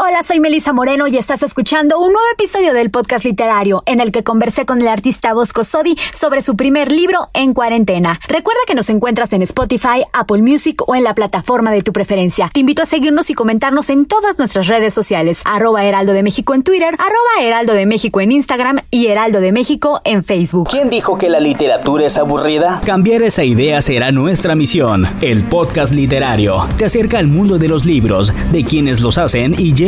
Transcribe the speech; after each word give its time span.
Hola, 0.00 0.22
soy 0.22 0.38
Melisa 0.38 0.72
Moreno 0.72 1.08
y 1.08 1.16
estás 1.16 1.42
escuchando 1.42 1.98
un 1.98 2.12
nuevo 2.12 2.28
episodio 2.32 2.72
del 2.72 2.88
podcast 2.88 3.24
literario 3.24 3.82
en 3.84 3.98
el 3.98 4.12
que 4.12 4.22
conversé 4.22 4.64
con 4.64 4.80
el 4.80 4.86
artista 4.86 5.34
Bosco 5.34 5.64
Sodi 5.64 5.96
sobre 6.14 6.40
su 6.40 6.54
primer 6.54 6.92
libro 6.92 7.26
en 7.34 7.52
cuarentena. 7.52 8.20
Recuerda 8.28 8.60
que 8.68 8.76
nos 8.76 8.90
encuentras 8.90 9.32
en 9.32 9.42
Spotify, 9.42 10.04
Apple 10.12 10.42
Music 10.42 10.80
o 10.86 10.94
en 10.94 11.02
la 11.02 11.16
plataforma 11.16 11.72
de 11.72 11.82
tu 11.82 11.92
preferencia. 11.92 12.48
Te 12.54 12.60
invito 12.60 12.80
a 12.80 12.86
seguirnos 12.86 13.28
y 13.30 13.34
comentarnos 13.34 13.90
en 13.90 14.06
todas 14.06 14.38
nuestras 14.38 14.68
redes 14.68 14.94
sociales. 14.94 15.40
Arroba 15.44 15.84
Heraldo 15.84 16.12
de 16.12 16.22
México 16.22 16.54
en 16.54 16.62
Twitter, 16.62 16.94
arroba 16.94 17.42
Heraldo 17.42 17.72
de 17.72 17.86
México 17.86 18.20
en 18.20 18.30
Instagram 18.30 18.78
y 18.92 19.08
Heraldo 19.08 19.40
de 19.40 19.50
México 19.50 20.00
en 20.04 20.22
Facebook. 20.22 20.68
¿Quién 20.70 20.90
dijo 20.90 21.18
que 21.18 21.28
la 21.28 21.40
literatura 21.40 22.06
es 22.06 22.18
aburrida? 22.18 22.80
Cambiar 22.86 23.22
esa 23.22 23.42
idea 23.42 23.82
será 23.82 24.12
nuestra 24.12 24.54
misión. 24.54 25.08
El 25.22 25.42
podcast 25.42 25.92
literario 25.92 26.68
te 26.76 26.84
acerca 26.84 27.18
al 27.18 27.26
mundo 27.26 27.58
de 27.58 27.66
los 27.66 27.84
libros, 27.84 28.32
de 28.52 28.62
quienes 28.62 29.00
los 29.00 29.18
hacen 29.18 29.56
y 29.58 29.74
llevan 29.74 29.87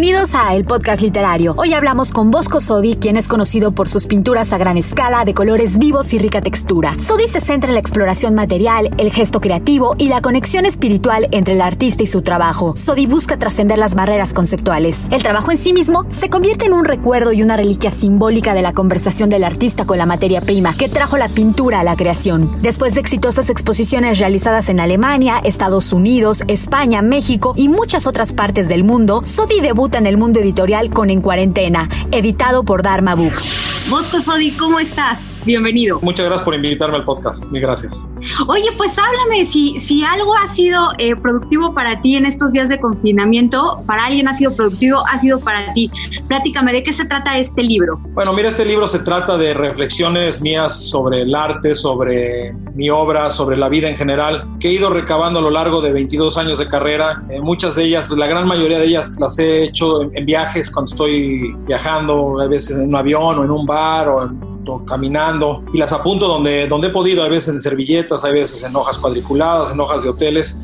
Bienvenidos 0.00 0.34
a 0.34 0.54
El 0.54 0.64
Podcast 0.64 1.02
Literario. 1.02 1.54
Hoy 1.58 1.74
hablamos 1.74 2.10
con 2.10 2.30
Bosco 2.30 2.62
Sodi, 2.62 2.94
quien 2.94 3.18
es 3.18 3.28
conocido 3.28 3.72
por 3.72 3.86
sus 3.86 4.06
pinturas 4.06 4.50
a 4.54 4.56
gran 4.56 4.78
escala, 4.78 5.26
de 5.26 5.34
colores 5.34 5.76
vivos 5.76 6.14
y 6.14 6.18
rica 6.18 6.40
textura. 6.40 6.98
Sodi 6.98 7.28
se 7.28 7.42
centra 7.42 7.68
en 7.68 7.74
la 7.74 7.80
exploración 7.80 8.34
material, 8.34 8.88
el 8.96 9.12
gesto 9.12 9.42
creativo 9.42 9.94
y 9.98 10.08
la 10.08 10.22
conexión 10.22 10.64
espiritual 10.64 11.28
entre 11.32 11.52
el 11.52 11.60
artista 11.60 12.02
y 12.02 12.06
su 12.06 12.22
trabajo. 12.22 12.72
Sodi 12.78 13.04
busca 13.04 13.36
trascender 13.36 13.78
las 13.78 13.94
barreras 13.94 14.32
conceptuales. 14.32 15.06
El 15.10 15.22
trabajo 15.22 15.50
en 15.50 15.58
sí 15.58 15.74
mismo 15.74 16.06
se 16.08 16.30
convierte 16.30 16.64
en 16.64 16.72
un 16.72 16.86
recuerdo 16.86 17.34
y 17.34 17.42
una 17.42 17.58
reliquia 17.58 17.90
simbólica 17.90 18.54
de 18.54 18.62
la 18.62 18.72
conversación 18.72 19.28
del 19.28 19.44
artista 19.44 19.84
con 19.84 19.98
la 19.98 20.06
materia 20.06 20.40
prima 20.40 20.74
que 20.78 20.88
trajo 20.88 21.18
la 21.18 21.28
pintura 21.28 21.80
a 21.80 21.84
la 21.84 21.96
creación. 21.96 22.56
Después 22.62 22.94
de 22.94 23.00
exitosas 23.00 23.50
exposiciones 23.50 24.18
realizadas 24.18 24.70
en 24.70 24.80
Alemania, 24.80 25.42
Estados 25.44 25.92
Unidos, 25.92 26.42
España, 26.48 27.02
México 27.02 27.52
y 27.54 27.68
muchas 27.68 28.06
otras 28.06 28.32
partes 28.32 28.66
del 28.66 28.82
mundo, 28.82 29.20
Sodi 29.26 29.60
debuta 29.60 29.89
en 29.98 30.06
el 30.06 30.16
mundo 30.16 30.40
editorial 30.40 30.90
con 30.90 31.10
En 31.10 31.20
Cuarentena, 31.20 31.88
editado 32.10 32.64
por 32.64 32.82
Dharma 32.82 33.14
Books. 33.14 33.59
Bosco 33.90 34.20
Sodi, 34.20 34.52
¿cómo 34.52 34.78
estás? 34.78 35.34
Bienvenido. 35.44 35.98
Muchas 36.00 36.26
gracias 36.26 36.44
por 36.44 36.54
invitarme 36.54 36.98
al 36.98 37.02
podcast. 37.02 37.48
Mil 37.48 37.60
gracias. 37.60 38.06
Oye, 38.46 38.68
pues 38.76 38.96
háblame 38.96 39.44
si, 39.44 39.76
si 39.80 40.04
algo 40.04 40.32
ha 40.36 40.46
sido 40.46 40.90
eh, 40.98 41.16
productivo 41.16 41.74
para 41.74 42.00
ti 42.00 42.14
en 42.14 42.24
estos 42.24 42.52
días 42.52 42.68
de 42.68 42.78
confinamiento, 42.78 43.82
para 43.88 44.04
alguien 44.04 44.28
ha 44.28 44.32
sido 44.32 44.54
productivo, 44.54 45.04
ha 45.08 45.18
sido 45.18 45.40
para 45.40 45.72
ti. 45.72 45.90
Platícame, 46.28 46.72
¿de 46.72 46.84
qué 46.84 46.92
se 46.92 47.04
trata 47.04 47.36
este 47.36 47.64
libro? 47.64 47.98
Bueno, 48.10 48.32
mira, 48.32 48.48
este 48.48 48.64
libro 48.64 48.86
se 48.86 49.00
trata 49.00 49.36
de 49.36 49.54
reflexiones 49.54 50.40
mías 50.40 50.88
sobre 50.88 51.22
el 51.22 51.34
arte, 51.34 51.74
sobre 51.74 52.52
mi 52.76 52.90
obra, 52.90 53.28
sobre 53.30 53.56
la 53.56 53.68
vida 53.68 53.88
en 53.88 53.96
general, 53.96 54.56
que 54.60 54.68
he 54.68 54.72
ido 54.72 54.90
recabando 54.90 55.40
a 55.40 55.42
lo 55.42 55.50
largo 55.50 55.80
de 55.80 55.92
22 55.92 56.38
años 56.38 56.58
de 56.58 56.68
carrera. 56.68 57.24
Eh, 57.28 57.40
muchas 57.40 57.74
de 57.74 57.86
ellas, 57.86 58.08
la 58.10 58.28
gran 58.28 58.46
mayoría 58.46 58.78
de 58.78 58.84
ellas 58.84 59.18
las 59.18 59.36
he 59.40 59.64
hecho 59.64 60.02
en, 60.02 60.12
en 60.14 60.26
viajes, 60.26 60.70
cuando 60.70 60.92
estoy 60.92 61.56
viajando, 61.66 62.40
a 62.40 62.46
veces 62.46 62.76
en 62.76 62.90
un 62.90 62.96
avión 62.96 63.36
o 63.40 63.44
en 63.44 63.50
un 63.50 63.66
bar 63.66 63.79
o, 64.08 64.84
caminando 64.86 65.64
y 65.72 65.78
las 65.78 65.92
apunto 65.92 66.28
donde, 66.28 66.68
donde 66.68 66.88
he 66.88 66.90
podido, 66.90 67.24
a 67.24 67.28
veces 67.28 67.54
en 67.54 67.60
servilletas, 67.60 68.24
a 68.24 68.30
veces 68.30 68.62
en 68.62 68.76
hojas 68.76 68.98
cuadriculadas, 68.98 69.72
en 69.72 69.80
hojas 69.80 70.04
de 70.04 70.10
hoteles 70.10 70.56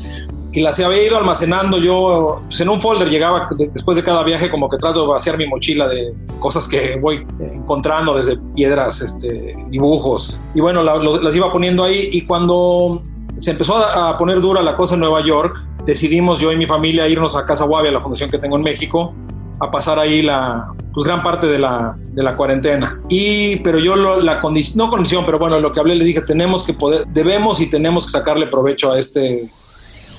y 0.53 0.61
las 0.61 0.79
había 0.79 1.05
ido 1.05 1.17
almacenando. 1.17 1.77
Yo 1.77 2.41
pues 2.45 2.59
en 2.61 2.69
un 2.69 2.81
folder 2.81 3.09
llegaba 3.09 3.47
después 3.57 3.97
de 3.97 4.03
cada 4.03 4.23
viaje 4.23 4.49
como 4.49 4.69
que 4.69 4.77
trato 4.77 5.01
de 5.01 5.07
vaciar 5.07 5.37
mi 5.37 5.47
mochila 5.47 5.87
de 5.87 6.13
cosas 6.39 6.67
que 6.67 6.97
voy 6.99 7.25
encontrando 7.39 8.15
desde 8.15 8.37
piedras 8.55 9.01
este, 9.01 9.55
dibujos 9.69 10.41
y 10.53 10.61
bueno 10.61 10.83
las 10.83 11.35
iba 11.35 11.51
poniendo 11.51 11.83
ahí 11.83 12.09
y 12.11 12.25
cuando 12.25 13.01
se 13.37 13.51
empezó 13.51 13.77
a, 13.77 14.15
poner 14.17 14.41
dura 14.41 14.61
la 14.61 14.75
cosa 14.75 14.95
en 14.95 15.01
Nueva 15.01 15.21
York 15.21 15.57
decidimos 15.85 16.39
yo 16.39 16.51
y 16.51 16.57
mi 16.57 16.65
familia 16.65 17.07
irnos 17.07 17.35
a 17.35 17.45
Casa 17.45 17.65
Guavia 17.65 17.91
la 17.91 18.01
fundación 18.01 18.29
que 18.29 18.37
tengo 18.37 18.55
en 18.55 18.63
México 18.63 19.13
a 19.59 19.71
pasar 19.71 19.99
ahí 19.99 20.21
la, 20.21 20.73
pues 20.97 21.05
gran 21.05 21.21
parte 21.21 21.45
de 21.45 21.59
la, 21.59 21.93
de 21.95 22.23
la 22.23 22.35
cuarentena. 22.35 22.99
Y, 23.07 23.57
pero 23.57 23.77
yo 23.77 23.95
la 23.95 24.39
condición, 24.39 24.79
no 24.79 24.89
condición, 24.89 25.27
pero 25.27 25.37
bueno, 25.37 25.59
lo 25.59 25.71
que 25.71 25.79
hablé 25.79 25.93
les 25.93 26.07
dije, 26.07 26.21
tenemos 26.21 26.63
que 26.63 26.73
poder, 26.73 27.05
debemos 27.09 27.61
y 27.61 27.69
tenemos 27.69 28.07
que 28.07 28.13
sacarle 28.13 28.47
provecho 28.47 28.91
a 28.91 28.97
este 28.97 29.47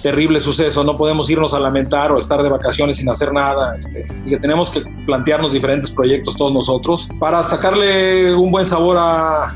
terrible 0.04 0.38
suceso, 0.38 0.84
no 0.84 0.96
podemos 0.96 1.28
irnos 1.30 1.52
a 1.52 1.58
lamentar 1.58 2.12
o 2.12 2.18
estar 2.20 2.40
de 2.44 2.48
vacaciones 2.48 2.98
sin 2.98 3.08
hacer 3.08 3.32
nada, 3.32 3.74
este, 3.74 4.06
y 4.24 4.30
que 4.30 4.36
tenemos 4.36 4.70
que 4.70 4.82
plantearnos 5.04 5.52
diferentes 5.52 5.90
proyectos 5.90 6.36
todos 6.36 6.52
nosotros 6.52 7.08
para 7.18 7.42
sacarle 7.42 8.32
un 8.32 8.52
buen 8.52 8.64
sabor 8.64 8.98
a, 9.00 9.46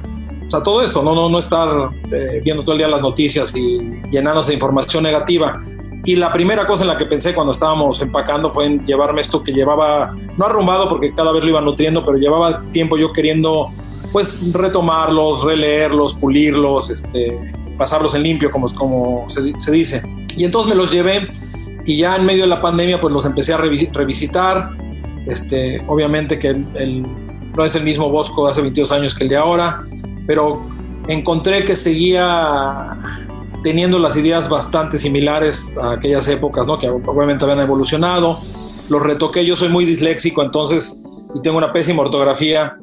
a 0.52 0.62
todo 0.64 0.82
esto, 0.82 1.04
no, 1.04 1.14
no, 1.14 1.28
no 1.28 1.38
estar 1.38 1.68
eh, 2.10 2.40
viendo 2.42 2.64
todo 2.64 2.72
el 2.72 2.78
día 2.78 2.88
las 2.88 3.00
noticias 3.00 3.54
y 3.56 3.78
llenarnos 4.10 4.48
de 4.48 4.54
información 4.54 5.04
negativa. 5.04 5.56
Y 6.04 6.16
la 6.16 6.32
primera 6.32 6.66
cosa 6.66 6.82
en 6.82 6.88
la 6.88 6.96
que 6.96 7.06
pensé 7.06 7.32
cuando 7.32 7.52
estábamos 7.52 8.02
empacando 8.02 8.52
fue 8.52 8.66
en 8.66 8.84
llevarme 8.84 9.20
esto 9.20 9.42
que 9.42 9.52
llevaba, 9.52 10.16
no 10.36 10.46
arrumbado 10.46 10.88
porque 10.88 11.12
cada 11.14 11.32
vez 11.32 11.44
lo 11.44 11.50
iba 11.50 11.60
nutriendo, 11.60 12.04
pero 12.04 12.18
llevaba 12.18 12.62
tiempo 12.72 12.96
yo 12.98 13.12
queriendo 13.12 13.70
pues 14.10 14.40
retomarlos, 14.52 15.42
releerlos, 15.44 16.14
pulirlos, 16.14 16.90
este, 16.90 17.40
pasarlos 17.78 18.14
en 18.14 18.24
limpio, 18.24 18.50
como, 18.50 18.72
como 18.74 19.24
se, 19.28 19.58
se 19.58 19.72
dice. 19.72 20.02
Y 20.36 20.44
entonces 20.44 20.70
me 20.70 20.76
los 20.76 20.90
llevé 20.90 21.28
y 21.84 21.98
ya 21.98 22.16
en 22.16 22.26
medio 22.26 22.42
de 22.42 22.48
la 22.48 22.60
pandemia 22.60 23.00
pues 23.00 23.12
los 23.12 23.24
empecé 23.24 23.54
a 23.54 23.58
revisitar. 23.58 24.70
Este, 25.26 25.80
obviamente 25.86 26.38
que 26.38 26.48
el, 26.48 27.06
no 27.56 27.64
es 27.64 27.74
el 27.74 27.84
mismo 27.84 28.08
Bosco 28.08 28.44
de 28.44 28.50
hace 28.50 28.60
22 28.60 28.92
años 28.92 29.14
que 29.14 29.24
el 29.24 29.30
de 29.30 29.36
ahora, 29.36 29.86
pero 30.26 30.66
encontré 31.08 31.64
que 31.64 31.76
seguía 31.76 32.92
teniendo 33.62 33.98
las 33.98 34.16
ideas 34.16 34.48
bastante 34.48 34.98
similares 34.98 35.78
a 35.78 35.92
aquellas 35.92 36.28
épocas, 36.28 36.66
¿no? 36.66 36.78
que 36.78 36.88
obviamente 36.88 37.44
habían 37.44 37.60
evolucionado. 37.60 38.40
Los 38.88 39.02
retoqué, 39.02 39.44
yo 39.44 39.56
soy 39.56 39.68
muy 39.68 39.84
disléxico, 39.84 40.42
entonces, 40.42 41.00
y 41.34 41.40
tengo 41.40 41.58
una 41.58 41.72
pésima 41.72 42.02
ortografía, 42.02 42.76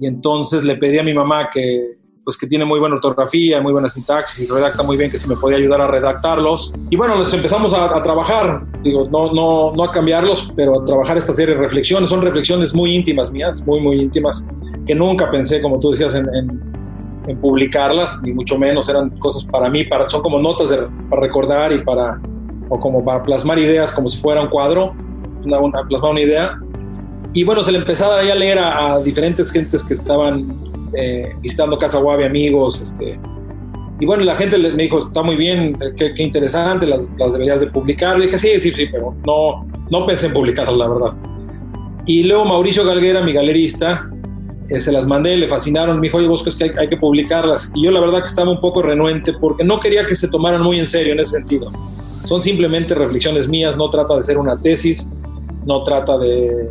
y 0.00 0.06
entonces 0.06 0.64
le 0.64 0.76
pedí 0.76 0.98
a 0.98 1.02
mi 1.02 1.14
mamá 1.14 1.48
que, 1.50 1.96
pues 2.26 2.36
que 2.36 2.46
tiene 2.46 2.64
muy 2.64 2.80
buena 2.80 2.96
ortografía, 2.96 3.60
muy 3.60 3.72
buena 3.72 3.88
sintaxis 3.88 4.40
y 4.40 4.46
redacta 4.46 4.82
muy 4.82 4.96
bien, 4.96 5.10
que 5.10 5.18
si 5.18 5.28
me 5.28 5.36
podía 5.36 5.56
ayudar 5.58 5.80
a 5.80 5.86
redactarlos. 5.86 6.72
Y 6.90 6.96
bueno, 6.96 7.16
los 7.16 7.32
empezamos 7.32 7.72
a, 7.72 8.02
trabajar, 8.02 8.66
digo, 8.82 9.08
no, 9.10 9.32
no, 9.32 9.72
no 9.74 9.84
a 9.84 9.92
cambiarlos, 9.92 10.52
pero 10.56 10.80
a 10.80 10.84
trabajar 10.84 11.16
esta 11.16 11.32
serie 11.32 11.54
de 11.54 11.60
reflexiones. 11.60 12.08
Son 12.08 12.20
reflexiones 12.20 12.74
muy 12.74 12.94
íntimas 12.94 13.32
mías, 13.32 13.64
muy, 13.64 13.80
muy 13.80 14.00
íntimas, 14.00 14.46
que 14.86 14.94
nunca 14.94 15.30
pensé, 15.30 15.62
como 15.62 15.78
tú 15.78 15.90
decías, 15.90 16.14
en, 16.14 16.26
en 16.34 16.75
publicarlas, 17.34 18.20
ni 18.22 18.32
mucho 18.32 18.58
menos, 18.58 18.88
eran 18.88 19.10
cosas 19.18 19.44
para 19.44 19.68
mí, 19.68 19.84
para, 19.84 20.08
son 20.08 20.22
como 20.22 20.38
notas 20.38 20.76
para 21.10 21.22
recordar 21.22 21.72
y 21.72 21.80
para, 21.80 22.20
o 22.68 22.78
como 22.78 23.04
para 23.04 23.22
plasmar 23.22 23.58
ideas 23.58 23.92
como 23.92 24.08
si 24.08 24.18
fuera 24.18 24.42
un 24.42 24.48
cuadro, 24.48 24.94
una, 25.44 25.58
plasmar 25.88 26.12
una 26.12 26.20
idea. 26.20 26.60
Y 27.32 27.44
bueno, 27.44 27.62
se 27.62 27.72
le 27.72 27.78
empezaba 27.78 28.20
a 28.20 28.34
leer 28.34 28.58
a, 28.58 29.00
diferentes 29.00 29.50
gentes 29.50 29.82
que 29.82 29.94
estaban 29.94 30.46
eh, 30.96 31.34
visitando 31.40 31.76
Casa 31.76 31.98
Guavi, 31.98 32.24
amigos, 32.24 32.80
este, 32.80 33.18
y 33.98 34.04
bueno, 34.04 34.24
la 34.24 34.36
gente 34.36 34.58
me 34.58 34.82
dijo, 34.82 34.98
está 34.98 35.22
muy 35.22 35.36
bien, 35.36 35.78
qué, 35.96 36.12
interesante, 36.22 36.86
las, 36.86 37.18
las, 37.18 37.32
deberías 37.32 37.62
de 37.62 37.68
publicar. 37.68 38.18
Le 38.18 38.26
dije, 38.26 38.38
sí, 38.38 38.60
sí, 38.60 38.72
sí, 38.74 38.86
pero 38.92 39.14
no, 39.26 39.66
no 39.90 40.06
pensé 40.06 40.26
en 40.26 40.34
publicarlas, 40.34 40.76
la 40.76 40.88
verdad. 40.88 41.16
Y 42.06 42.24
luego 42.24 42.44
Mauricio 42.44 42.84
Galguera, 42.84 43.22
mi 43.22 43.32
galerista, 43.32 44.10
eh, 44.68 44.80
se 44.80 44.90
las 44.90 45.06
mandé, 45.06 45.36
le 45.36 45.48
fascinaron, 45.48 46.00
me 46.00 46.08
dijo, 46.08 46.18
oye, 46.18 46.26
vos 46.26 46.46
es 46.46 46.56
que 46.56 46.72
hay, 46.78 46.88
que 46.88 46.96
publicarlas. 46.96 47.72
Y 47.74 47.84
yo 47.84 47.90
la 47.90 48.00
verdad 48.00 48.20
que 48.20 48.26
estaba 48.26 48.50
un 48.50 48.60
poco 48.60 48.82
renuente 48.82 49.32
porque 49.34 49.64
no 49.64 49.78
quería 49.78 50.06
que 50.06 50.14
se 50.14 50.28
tomaran 50.28 50.62
muy 50.62 50.78
en 50.78 50.88
serio 50.88 51.12
en 51.12 51.20
ese 51.20 51.38
sentido. 51.38 51.70
Son 52.24 52.42
simplemente 52.42 52.94
reflexiones 52.94 53.48
mías, 53.48 53.76
no 53.76 53.88
trata 53.90 54.16
de 54.16 54.22
ser 54.22 54.38
una 54.38 54.60
tesis, 54.60 55.08
no 55.64 55.84
trata 55.84 56.18
de, 56.18 56.68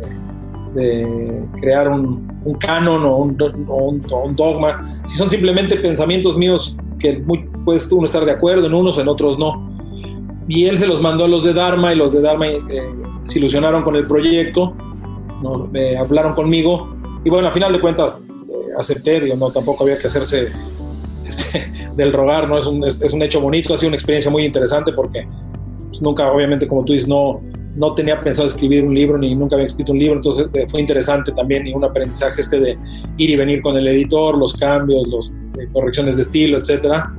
de 0.74 1.44
crear 1.60 1.88
un, 1.88 2.26
canon 2.60 3.04
o 3.04 3.16
un, 3.16 4.36
dogma, 4.36 5.00
si 5.04 5.16
son 5.16 5.28
simplemente 5.28 5.76
pensamientos 5.78 6.36
míos 6.36 6.76
que 6.98 7.18
muy, 7.20 7.48
puedes 7.64 7.90
uno 7.90 8.04
estar 8.04 8.24
de 8.24 8.32
acuerdo 8.32 8.66
en 8.66 8.74
unos, 8.74 8.98
en 8.98 9.08
otros 9.08 9.38
no. 9.38 9.74
Y 10.46 10.66
él 10.66 10.78
se 10.78 10.86
los 10.86 11.00
mandó 11.00 11.24
a 11.24 11.28
los 11.28 11.42
de 11.42 11.54
Dharma 11.54 11.92
y 11.92 11.96
los 11.96 12.12
de 12.12 12.20
Dharma 12.20 12.46
eh, 12.46 12.60
se 13.22 13.38
ilusionaron 13.38 13.82
con 13.82 13.96
el 13.96 14.06
proyecto, 14.06 14.76
¿no? 15.42 15.66
me 15.72 15.96
hablaron 15.96 16.34
conmigo 16.34 16.95
y 17.26 17.28
bueno, 17.28 17.48
a 17.48 17.52
final 17.52 17.72
de 17.72 17.80
cuentas 17.80 18.22
eh, 18.28 18.52
acepté, 18.78 19.18
digo, 19.18 19.34
no, 19.34 19.50
tampoco 19.50 19.82
había 19.82 19.98
que 19.98 20.06
hacerse 20.06 20.46
este, 21.24 21.72
del 21.96 22.12
rogar, 22.12 22.48
¿no? 22.48 22.56
Es 22.56 22.66
un, 22.66 22.84
es, 22.84 23.12
un, 23.12 23.20
hecho 23.20 23.40
bonito, 23.40 23.74
ha 23.74 23.76
sido 23.76 23.88
una 23.88 23.96
experiencia 23.96 24.30
muy 24.30 24.44
interesante 24.44 24.92
porque 24.92 25.26
pues, 25.88 26.00
nunca, 26.00 26.30
obviamente, 26.30 26.68
como 26.68 26.84
tú 26.84 26.92
dices, 26.92 27.08
no, 27.08 27.42
no 27.74 27.94
tenía 27.94 28.20
pensado 28.20 28.46
escribir 28.46 28.84
un 28.84 28.94
libro 28.94 29.18
ni 29.18 29.34
nunca 29.34 29.56
había 29.56 29.66
escrito 29.66 29.90
un 29.90 29.98
libro, 29.98 30.14
entonces 30.14 30.46
eh, 30.54 30.66
fue 30.70 30.80
interesante 30.80 31.32
también 31.32 31.66
y 31.66 31.74
un 31.74 31.82
aprendizaje 31.82 32.40
este 32.40 32.60
de 32.60 32.78
ir 33.16 33.30
y 33.30 33.34
venir 33.34 33.60
con 33.60 33.76
el 33.76 33.88
editor, 33.88 34.38
los 34.38 34.54
cambios, 34.54 35.08
las 35.08 35.36
eh, 35.58 35.68
correcciones 35.72 36.18
de 36.18 36.22
estilo, 36.22 36.58
etcétera. 36.58 37.12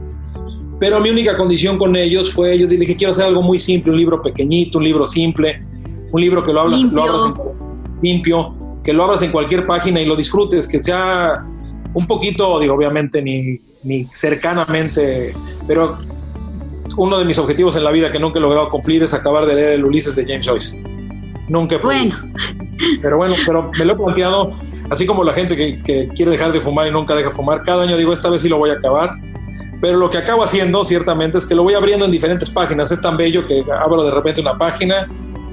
Pero 0.79 1.01
mi 1.01 1.09
única 1.09 1.35
condición 1.35 1.77
con 1.77 1.97
ellos 1.97 2.31
fue, 2.31 2.57
yo 2.57 2.65
dije, 2.65 2.95
quiero 2.95 3.11
hacer 3.11 3.25
algo 3.25 3.41
muy 3.41 3.59
simple, 3.59 3.91
un 3.91 3.97
libro 3.97 4.21
pequeñito, 4.21 4.77
un 4.77 4.85
libro 4.85 5.05
simple, 5.05 5.59
un 6.13 6.21
libro 6.21 6.45
que 6.45 6.53
lo, 6.53 6.61
hablas, 6.61 6.81
limpio. 6.81 7.05
lo 7.05 7.25
en, 7.25 7.57
limpio, 8.01 8.56
que 8.87 8.93
lo 8.93 9.03
abras 9.03 9.21
en 9.21 9.33
cualquier 9.33 9.67
página 9.67 9.99
y 9.99 10.05
lo 10.05 10.15
disfrutes, 10.15 10.65
que 10.65 10.81
sea 10.81 11.45
un 11.93 12.07
poquito, 12.07 12.57
digo, 12.57 12.73
obviamente 12.73 13.21
ni, 13.21 13.59
ni 13.83 14.05
cercanamente, 14.13 15.35
pero 15.67 15.91
uno 16.95 17.17
de 17.19 17.25
mis 17.25 17.37
objetivos 17.37 17.75
en 17.75 17.83
la 17.83 17.91
vida 17.91 18.13
que 18.13 18.17
nunca 18.17 18.39
he 18.39 18.41
logrado 18.41 18.69
cumplir 18.69 19.03
es 19.03 19.13
acabar 19.13 19.45
de 19.45 19.55
leer 19.55 19.71
el 19.73 19.83
Ulises 19.83 20.15
de 20.15 20.25
James 20.25 20.47
Joyce. 20.47 20.81
Nunca 21.49 21.75
he 21.75 21.79
Bueno. 21.79 22.15
Pero 23.01 23.17
bueno, 23.17 23.35
pero 23.45 23.69
me 23.77 23.83
lo 23.83 23.91
he 23.91 23.95
planteado, 23.97 24.53
así 24.89 25.05
como 25.05 25.21
la 25.25 25.33
gente 25.33 25.57
que, 25.57 25.83
que, 25.83 26.07
quiere 26.15 26.31
dejar 26.31 26.53
de 26.53 26.61
fumar 26.61 26.87
y 26.87 26.91
nunca 26.91 27.13
deja 27.13 27.29
fumar, 27.29 27.63
cada 27.65 27.83
año 27.83 27.97
digo, 27.97 28.13
esta 28.13 28.29
vez 28.29 28.41
sí 28.41 28.47
lo 28.47 28.57
voy 28.57 28.69
a 28.69 28.73
acabar. 28.75 29.17
Pero 29.81 29.97
lo 29.97 30.09
que 30.09 30.17
acabo 30.17 30.45
haciendo, 30.45 30.85
ciertamente, 30.85 31.37
es 31.37 31.45
que 31.45 31.55
lo 31.55 31.63
voy 31.63 31.73
abriendo 31.73 32.05
en 32.05 32.11
diferentes 32.11 32.49
páginas. 32.49 32.91
Es 32.91 33.01
tan 33.01 33.17
bello 33.17 33.45
que 33.45 33.65
abro 33.83 34.05
de 34.05 34.11
repente 34.11 34.39
una 34.39 34.57
página 34.57 35.07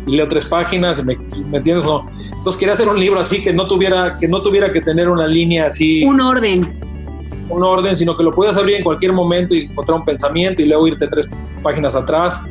y 0.06 0.16
leo 0.16 0.28
tres 0.28 0.46
páginas, 0.46 1.04
¿me, 1.04 1.16
¿me 1.16 1.58
entiendes? 1.58 1.84
No. 1.84 2.06
Entonces 2.24 2.56
quería 2.56 2.74
hacer 2.74 2.88
un 2.88 2.98
libro 2.98 3.20
así 3.20 3.40
que 3.40 3.52
no 3.52 3.66
tuviera 3.66 4.16
que, 4.18 4.28
no 4.28 4.42
tuviera 4.42 4.72
que 4.72 4.80
tener 4.80 5.08
una 5.08 5.26
línea 5.26 5.66
así. 5.66 6.04
Un 6.04 6.20
orden 6.20 6.84
un 7.48 7.62
orden, 7.62 7.96
sino 7.96 8.16
que 8.16 8.24
lo 8.24 8.34
puedes 8.34 8.56
abrir 8.56 8.76
en 8.76 8.84
cualquier 8.84 9.12
momento 9.12 9.54
y 9.54 9.60
encontrar 9.60 9.98
un 9.98 10.04
pensamiento 10.04 10.62
y 10.62 10.66
luego 10.66 10.88
irte 10.88 11.06
tres 11.06 11.28
páginas 11.62 11.94
atrás. 11.94 12.44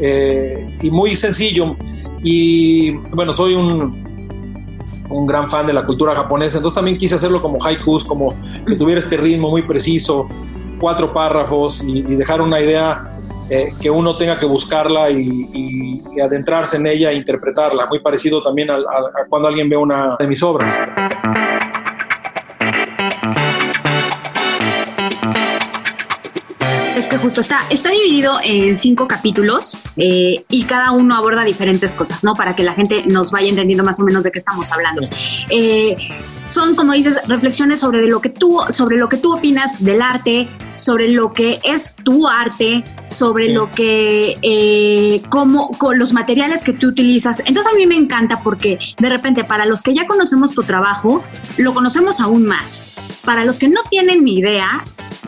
Eh, 0.00 0.74
y 0.82 0.90
muy 0.90 1.14
sencillo. 1.14 1.76
Y 2.22 2.90
bueno, 2.90 3.32
soy 3.32 3.54
un, 3.54 4.02
un 5.08 5.26
gran 5.26 5.48
fan 5.48 5.66
de 5.66 5.72
la 5.72 5.84
cultura 5.84 6.14
japonesa, 6.14 6.58
entonces 6.58 6.74
también 6.74 6.96
quise 6.96 7.14
hacerlo 7.14 7.40
como 7.42 7.58
haikus, 7.64 8.04
como 8.04 8.34
que 8.66 8.76
tuviera 8.76 9.00
este 9.00 9.16
ritmo 9.16 9.50
muy 9.50 9.62
preciso, 9.62 10.26
cuatro 10.80 11.12
párrafos 11.12 11.82
y, 11.84 12.02
dejar 12.02 12.40
una 12.40 12.60
idea 12.60 13.18
eh, 13.54 13.74
que 13.78 13.90
uno 13.90 14.16
tenga 14.16 14.38
que 14.38 14.46
buscarla 14.46 15.10
y, 15.10 16.02
adentrarse 16.24 16.78
en 16.78 16.86
ella 16.86 17.10
e 17.10 17.14
interpretarla, 17.14 17.86
muy 17.86 17.98
parecido 18.00 18.40
también 18.40 18.70
a 18.70 18.84
cuando 19.28 19.48
alguien 19.48 19.68
ve 19.68 19.76
una 19.76 20.16
de 20.18 20.26
mis 20.26 20.42
obras. 20.42 20.72
Que 27.12 27.18
justo 27.18 27.42
está, 27.42 27.60
está 27.68 27.90
dividido 27.90 28.38
en 28.42 28.78
cinco 28.78 29.06
capítulos 29.06 29.76
eh, 29.98 30.46
y 30.48 30.64
cada 30.64 30.92
uno 30.92 31.14
aborda 31.14 31.44
diferentes 31.44 31.94
cosas, 31.94 32.24
¿no? 32.24 32.32
Para 32.32 32.56
que 32.56 32.62
la 32.62 32.72
gente 32.72 33.04
nos 33.06 33.30
vaya 33.30 33.50
entendiendo 33.50 33.84
más 33.84 34.00
o 34.00 34.04
menos 34.04 34.24
de 34.24 34.32
qué 34.32 34.38
estamos 34.38 34.72
hablando. 34.72 35.06
Eh, 35.50 35.94
son, 36.46 36.74
como 36.74 36.92
dices, 36.92 37.18
reflexiones 37.28 37.80
sobre 37.80 38.06
lo 38.06 38.22
que 38.22 38.30
tú, 38.30 38.60
sobre 38.70 38.96
lo 38.96 39.10
que 39.10 39.18
tú 39.18 39.34
opinas 39.34 39.84
del 39.84 40.00
arte, 40.00 40.48
sobre 40.74 41.10
lo 41.10 41.34
que 41.34 41.58
es 41.64 41.96
tu 41.96 42.26
arte, 42.26 42.82
sobre 43.06 43.52
lo 43.52 43.70
que, 43.72 44.32
eh, 44.40 45.20
cómo, 45.28 45.68
con 45.76 45.98
los 45.98 46.14
materiales 46.14 46.62
que 46.62 46.72
tú 46.72 46.88
utilizas. 46.88 47.40
Entonces 47.44 47.70
a 47.70 47.76
mí 47.76 47.84
me 47.84 47.96
encanta 47.96 48.40
porque 48.42 48.78
de 48.98 49.08
repente 49.10 49.44
para 49.44 49.66
los 49.66 49.82
que 49.82 49.92
ya 49.92 50.06
conocemos 50.06 50.52
tu 50.54 50.62
trabajo, 50.62 51.22
lo 51.58 51.74
conocemos 51.74 52.20
aún 52.20 52.46
más. 52.46 52.94
Para 53.22 53.44
los 53.44 53.58
que 53.58 53.68
no 53.68 53.82
tienen 53.90 54.24
ni 54.24 54.38
idea, 54.38 54.82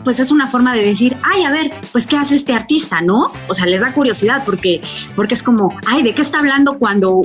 pues 0.05 0.21
es 0.21 0.31
una 0.31 0.47
forma 0.47 0.73
de 0.73 0.85
decir, 0.85 1.17
ay, 1.23 1.43
a 1.43 1.51
ver, 1.51 1.71
pues 1.91 2.07
qué 2.07 2.15
hace 2.15 2.35
este 2.35 2.53
artista, 2.53 3.01
¿no? 3.01 3.31
O 3.49 3.53
sea, 3.53 3.65
les 3.65 3.81
da 3.81 3.91
curiosidad 3.91 4.43
porque, 4.45 4.79
porque 5.15 5.33
es 5.33 5.43
como, 5.43 5.77
ay, 5.85 6.03
¿de 6.03 6.13
qué 6.13 6.21
está 6.21 6.39
hablando 6.39 6.77
cuando 6.79 7.23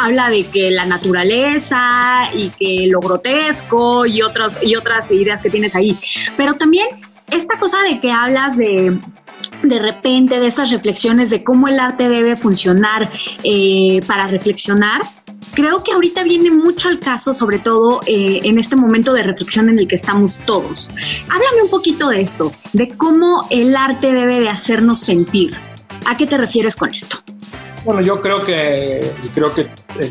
habla 0.00 0.28
de 0.30 0.44
que 0.44 0.72
la 0.72 0.86
naturaleza 0.86 2.24
y 2.34 2.48
que 2.48 2.88
lo 2.90 2.98
grotesco 2.98 4.06
y, 4.06 4.22
otros, 4.22 4.58
y 4.62 4.74
otras 4.74 5.12
ideas 5.12 5.42
que 5.42 5.50
tienes 5.50 5.76
ahí? 5.76 5.96
Pero 6.36 6.54
también 6.54 6.88
esta 7.30 7.58
cosa 7.58 7.78
de 7.82 8.00
que 8.00 8.10
hablas 8.10 8.56
de 8.56 8.98
de 9.62 9.78
repente 9.78 10.40
de 10.40 10.46
estas 10.46 10.70
reflexiones 10.70 11.30
de 11.30 11.42
cómo 11.42 11.68
el 11.68 11.78
arte 11.80 12.08
debe 12.08 12.36
funcionar 12.36 13.10
eh, 13.42 14.00
para 14.06 14.26
reflexionar, 14.26 15.00
creo 15.54 15.82
que 15.82 15.92
ahorita 15.92 16.24
viene 16.24 16.50
mucho 16.50 16.88
al 16.88 16.98
caso, 16.98 17.32
sobre 17.32 17.58
todo 17.58 18.00
eh, 18.06 18.40
en 18.44 18.58
este 18.58 18.76
momento 18.76 19.12
de 19.12 19.22
reflexión 19.22 19.68
en 19.68 19.78
el 19.78 19.88
que 19.88 19.94
estamos 19.94 20.40
todos. 20.44 20.90
Háblame 21.28 21.62
un 21.62 21.70
poquito 21.70 22.08
de 22.08 22.20
esto, 22.20 22.52
de 22.72 22.88
cómo 22.88 23.46
el 23.50 23.76
arte 23.76 24.12
debe 24.12 24.40
de 24.40 24.48
hacernos 24.48 25.00
sentir. 25.00 25.56
¿A 26.06 26.16
qué 26.16 26.26
te 26.26 26.36
refieres 26.36 26.76
con 26.76 26.92
esto? 26.92 27.18
Bueno, 27.84 28.00
yo 28.00 28.20
creo 28.20 28.42
que, 28.42 29.10
creo 29.34 29.54
que 29.54 29.62
eh, 29.62 30.10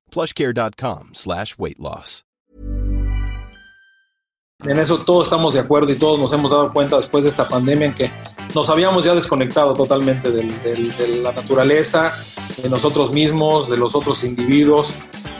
plushcare.com 0.11 1.09
slash 1.13 1.55
weight 1.57 1.79
loss. 1.79 2.25
En 4.63 4.77
eso 4.77 4.99
todos 4.99 5.23
estamos 5.23 5.55
de 5.55 5.59
acuerdo 5.59 5.91
y 5.91 5.95
todos 5.95 6.19
nos 6.19 6.31
hemos 6.33 6.51
dado 6.51 6.71
cuenta 6.71 6.97
después 6.97 7.23
de 7.23 7.31
esta 7.31 7.47
pandemia 7.47 7.87
en 7.87 7.93
que 7.95 8.11
nos 8.53 8.69
habíamos 8.69 9.03
ya 9.03 9.15
desconectado 9.15 9.73
totalmente 9.73 10.29
del, 10.31 10.61
del, 10.61 10.95
de 10.97 11.07
la 11.23 11.31
naturaleza, 11.31 12.13
de 12.61 12.69
nosotros 12.69 13.11
mismos, 13.11 13.67
de 13.69 13.77
los 13.77 13.95
otros 13.95 14.23
individuos, 14.23 14.93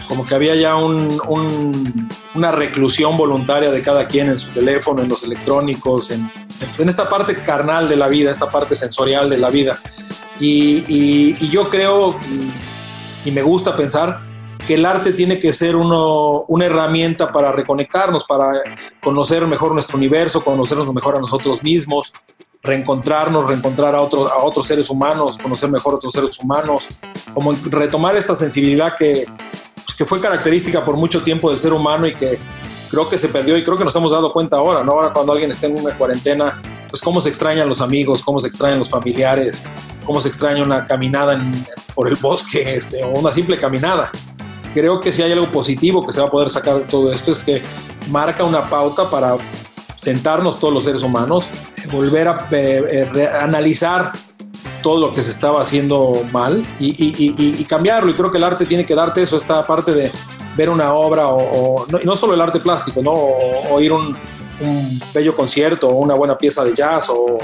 como 0.07 0.25
que 0.25 0.33
había 0.33 0.55
ya 0.55 0.75
un, 0.75 1.21
un, 1.27 2.09
una 2.33 2.51
reclusión 2.51 3.15
voluntaria 3.15 3.69
de 3.69 3.83
cada 3.83 4.07
quien 4.07 4.29
en 4.29 4.39
su 4.39 4.49
teléfono, 4.49 5.03
en 5.03 5.09
los 5.09 5.23
electrónicos, 5.23 6.09
en, 6.09 6.27
en 6.79 6.89
esta 6.89 7.07
parte 7.07 7.35
carnal 7.35 7.87
de 7.89 7.97
la 7.97 8.07
vida, 8.07 8.31
esta 8.31 8.49
parte 8.49 8.75
sensorial 8.75 9.29
de 9.29 9.37
la 9.37 9.51
vida. 9.51 9.79
Y, 10.39 10.83
y, 10.87 11.37
y 11.39 11.49
yo 11.49 11.69
creo 11.69 12.17
y, 12.27 13.29
y 13.29 13.31
me 13.31 13.43
gusta 13.43 13.75
pensar 13.75 14.30
que 14.67 14.75
el 14.75 14.85
arte 14.85 15.13
tiene 15.13 15.39
que 15.39 15.53
ser 15.53 15.75
uno, 15.75 16.45
una 16.47 16.65
herramienta 16.65 17.31
para 17.31 17.51
reconectarnos, 17.51 18.25
para 18.25 18.51
conocer 19.03 19.45
mejor 19.47 19.73
nuestro 19.73 19.97
universo, 19.97 20.43
conocernos 20.43 20.93
mejor 20.93 21.15
a 21.15 21.19
nosotros 21.19 21.63
mismos, 21.63 22.13
reencontrarnos, 22.61 23.47
reencontrar 23.47 23.95
a, 23.95 23.99
a 23.99 24.03
otros 24.03 24.67
seres 24.67 24.89
humanos, 24.89 25.37
conocer 25.37 25.69
mejor 25.71 25.93
a 25.93 25.97
otros 25.97 26.13
seres 26.13 26.37
humanos, 26.39 26.87
como 27.33 27.53
retomar 27.69 28.15
esta 28.15 28.35
sensibilidad 28.35 28.95
que, 28.95 29.25
pues, 29.75 29.97
que 29.97 30.05
fue 30.05 30.19
característica 30.19 30.85
por 30.85 30.95
mucho 30.95 31.21
tiempo 31.23 31.49
del 31.49 31.57
ser 31.57 31.73
humano 31.73 32.05
y 32.05 32.13
que 32.13 32.37
creo 32.89 33.09
que 33.09 33.17
se 33.17 33.29
perdió 33.29 33.57
y 33.57 33.63
creo 33.63 33.77
que 33.77 33.85
nos 33.85 33.95
hemos 33.95 34.11
dado 34.11 34.31
cuenta 34.31 34.57
ahora, 34.57 34.83
¿no? 34.83 34.91
Ahora 34.91 35.13
cuando 35.13 35.31
alguien 35.31 35.49
está 35.49 35.67
en 35.67 35.79
una 35.79 35.97
cuarentena, 35.97 36.61
pues 36.89 37.01
cómo 37.01 37.21
se 37.21 37.29
extrañan 37.29 37.67
los 37.67 37.81
amigos, 37.81 38.21
cómo 38.21 38.39
se 38.39 38.47
extrañan 38.47 38.77
los 38.77 38.89
familiares, 38.89 39.63
cómo 40.05 40.19
se 40.19 40.27
extraña 40.27 40.61
una 40.61 40.85
caminada 40.85 41.37
por 41.95 42.09
el 42.09 42.15
bosque 42.17 42.75
este, 42.75 43.03
o 43.03 43.11
una 43.11 43.31
simple 43.31 43.57
caminada. 43.57 44.11
Creo 44.73 44.99
que 44.99 45.11
si 45.13 45.21
hay 45.21 45.31
algo 45.31 45.49
positivo 45.49 46.05
que 46.05 46.13
se 46.13 46.21
va 46.21 46.27
a 46.27 46.29
poder 46.29 46.49
sacar 46.49 46.77
de 46.77 46.85
todo 46.85 47.11
esto 47.11 47.31
es 47.31 47.39
que 47.39 47.61
marca 48.09 48.43
una 48.43 48.69
pauta 48.69 49.09
para 49.09 49.37
sentarnos 49.95 50.59
todos 50.59 50.73
los 50.73 50.83
seres 50.83 51.03
humanos, 51.03 51.49
volver 51.91 52.27
a 52.27 52.47
analizar 53.41 54.11
todo 54.81 54.99
lo 54.99 55.13
que 55.13 55.21
se 55.21 55.29
estaba 55.29 55.61
haciendo 55.61 56.23
mal 56.31 56.65
y, 56.79 57.63
cambiarlo. 57.65 58.11
Y 58.11 58.15
creo 58.15 58.31
que 58.31 58.37
el 58.37 58.43
arte 58.43 58.65
tiene 58.65 58.85
que 58.85 58.95
darte 58.95 59.21
eso, 59.21 59.37
esta 59.37 59.63
parte 59.63 59.93
de 59.93 60.11
ver 60.57 60.69
una 60.69 60.93
obra 60.93 61.27
o, 61.27 61.85
no, 62.03 62.15
solo 62.15 62.33
el 62.33 62.41
arte 62.41 62.59
plástico, 62.59 63.01
¿no? 63.01 63.13
o, 63.13 63.79
ir 63.79 63.93
un, 63.93 64.17
un 64.61 65.01
bello 65.13 65.35
concierto 65.35 65.87
o 65.87 65.95
una 65.95 66.13
buena 66.13 66.37
pieza 66.37 66.63
de 66.63 66.73
jazz 66.73 67.09
o, 67.09 67.37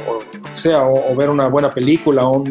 sea, 0.53 0.83
o, 0.83 1.15
ver 1.15 1.29
una 1.29 1.47
buena 1.47 1.73
película 1.73 2.25
o, 2.27 2.43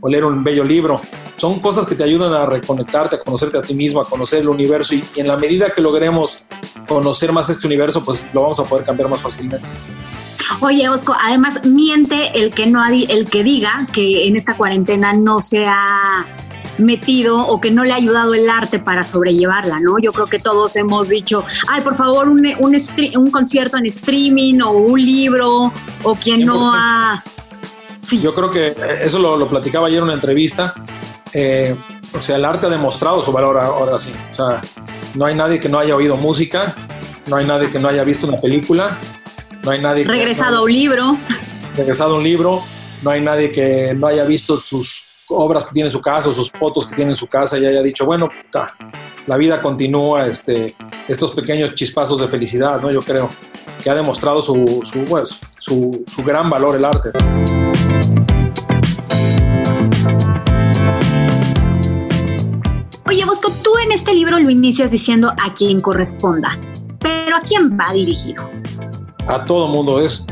o, 0.00 0.08
leer 0.08 0.24
un 0.24 0.42
bello 0.42 0.64
libro. 0.64 1.00
Son 1.36 1.60
cosas 1.60 1.86
que 1.86 1.94
te 1.94 2.04
ayudan 2.04 2.32
a 2.32 2.46
reconectarte, 2.46 3.16
a 3.16 3.20
conocerte 3.20 3.58
a 3.58 3.62
ti 3.62 3.74
mismo, 3.74 4.00
a 4.00 4.08
conocer 4.08 4.40
el 4.40 4.48
universo 4.48 4.94
y, 4.94 5.02
en 5.16 5.28
la 5.28 5.36
medida 5.36 5.70
que 5.70 5.80
logremos 5.80 6.44
conocer 6.86 7.32
más 7.32 7.48
este 7.50 7.66
universo, 7.66 8.04
pues 8.04 8.26
lo 8.32 8.42
vamos 8.42 8.60
a 8.60 8.64
poder 8.64 8.84
cambiar 8.84 9.08
más 9.08 9.22
fácilmente. 9.22 9.66
Oye, 10.60 10.88
Osco, 10.88 11.16
además 11.18 11.64
miente 11.64 12.38
el 12.38 12.52
que 12.52 12.66
no 12.66 12.84
el 12.86 13.30
que 13.30 13.44
diga 13.44 13.86
que 13.92 14.26
en 14.26 14.36
esta 14.36 14.56
cuarentena 14.56 15.12
no 15.12 15.40
se 15.40 15.66
ha 15.66 16.26
metido 16.80 17.46
o 17.46 17.60
que 17.60 17.70
no 17.70 17.84
le 17.84 17.92
ha 17.92 17.96
ayudado 17.96 18.34
el 18.34 18.48
arte 18.48 18.78
para 18.78 19.04
sobrellevarla, 19.04 19.80
¿no? 19.80 19.98
Yo 20.00 20.12
creo 20.12 20.26
que 20.26 20.38
todos 20.38 20.76
hemos 20.76 21.08
dicho, 21.08 21.44
ay, 21.68 21.82
por 21.82 21.94
favor, 21.94 22.28
un, 22.28 22.40
un, 22.58 22.76
un 23.16 23.30
concierto 23.30 23.76
en 23.76 23.86
streaming 23.86 24.60
o 24.62 24.72
un 24.72 25.00
libro 25.00 25.72
o 26.02 26.14
quien 26.14 26.46
no 26.46 26.72
ha... 26.74 27.22
Sí. 28.10 28.20
Yo 28.20 28.34
creo 28.34 28.50
que 28.50 28.74
eso 29.02 29.20
lo, 29.20 29.36
lo 29.36 29.48
platicaba 29.48 29.86
ayer 29.86 29.98
en 29.98 30.04
una 30.04 30.14
entrevista. 30.14 30.74
Eh, 31.32 31.76
o 32.12 32.20
sea, 32.20 32.36
el 32.36 32.44
arte 32.44 32.66
ha 32.66 32.70
demostrado 32.70 33.22
su 33.22 33.30
valor 33.30 33.56
ahora 33.56 33.98
sí. 33.98 34.12
O 34.30 34.34
sea, 34.34 34.60
no 35.14 35.26
hay 35.26 35.34
nadie 35.34 35.60
que 35.60 35.68
no 35.68 35.78
haya 35.78 35.94
oído 35.94 36.16
música, 36.16 36.74
no 37.26 37.36
hay 37.36 37.46
nadie 37.46 37.70
que 37.70 37.78
no 37.78 37.88
haya 37.88 38.02
visto 38.04 38.26
una 38.26 38.36
película, 38.36 38.98
no 39.62 39.70
hay 39.70 39.80
nadie 39.80 40.04
regresado 40.04 40.58
a 40.58 40.62
un 40.62 40.72
libro, 40.72 41.16
regresado 41.76 42.14
a 42.14 42.18
un 42.18 42.24
libro, 42.24 42.64
no 43.02 43.10
hay 43.10 43.20
nadie 43.20 43.52
que 43.52 43.94
no 43.94 44.06
haya 44.08 44.24
visto 44.24 44.60
sus 44.60 45.04
obras 45.28 45.66
que 45.66 45.72
tiene 45.72 45.88
en 45.88 45.92
su 45.92 46.00
casa 46.00 46.28
o 46.28 46.32
sus 46.32 46.50
fotos 46.50 46.86
que 46.86 46.96
tiene 46.96 47.12
en 47.12 47.16
su 47.16 47.28
casa 47.28 47.58
y 47.58 47.64
haya 47.64 47.82
dicho, 47.82 48.04
bueno, 48.04 48.28
la 49.30 49.36
vida 49.36 49.62
continúa, 49.62 50.26
este, 50.26 50.74
estos 51.06 51.30
pequeños 51.30 51.72
chispazos 51.76 52.18
de 52.18 52.26
felicidad, 52.26 52.80
¿no? 52.80 52.90
Yo 52.90 53.00
creo 53.00 53.30
que 53.80 53.88
ha 53.88 53.94
demostrado 53.94 54.42
su, 54.42 54.82
su, 54.82 55.04
su, 55.60 56.04
su 56.04 56.24
gran 56.24 56.50
valor 56.50 56.74
el 56.74 56.84
arte. 56.84 57.10
Oye, 63.08 63.24
Bosco, 63.24 63.52
tú 63.62 63.70
en 63.84 63.92
este 63.92 64.14
libro 64.14 64.36
lo 64.40 64.50
inicias 64.50 64.90
diciendo 64.90 65.32
a 65.40 65.54
quien 65.54 65.78
corresponda, 65.78 66.58
pero 66.98 67.36
¿a 67.36 67.40
quién 67.42 67.78
va 67.78 67.92
dirigido? 67.92 68.50
A 69.28 69.44
todo 69.44 69.68
mundo. 69.68 70.00
Es, 70.00 70.26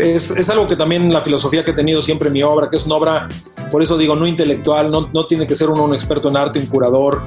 es, 0.00 0.32
es, 0.32 0.50
algo 0.50 0.66
que 0.66 0.74
también 0.74 1.12
la 1.12 1.20
filosofía 1.20 1.64
que 1.64 1.70
he 1.70 1.74
tenido 1.74 2.02
siempre 2.02 2.26
en 2.26 2.32
mi 2.32 2.42
obra, 2.42 2.68
que 2.68 2.78
es 2.78 2.84
una 2.84 2.96
obra 2.96 3.28
por 3.70 3.82
eso 3.82 3.96
digo, 3.96 4.16
no 4.16 4.26
intelectual, 4.26 4.90
no, 4.90 5.08
no 5.12 5.26
tiene 5.26 5.46
que 5.46 5.54
ser 5.54 5.68
uno 5.68 5.84
un 5.84 5.94
experto 5.94 6.28
en 6.28 6.36
arte, 6.36 6.58
un 6.58 6.66
curador, 6.66 7.22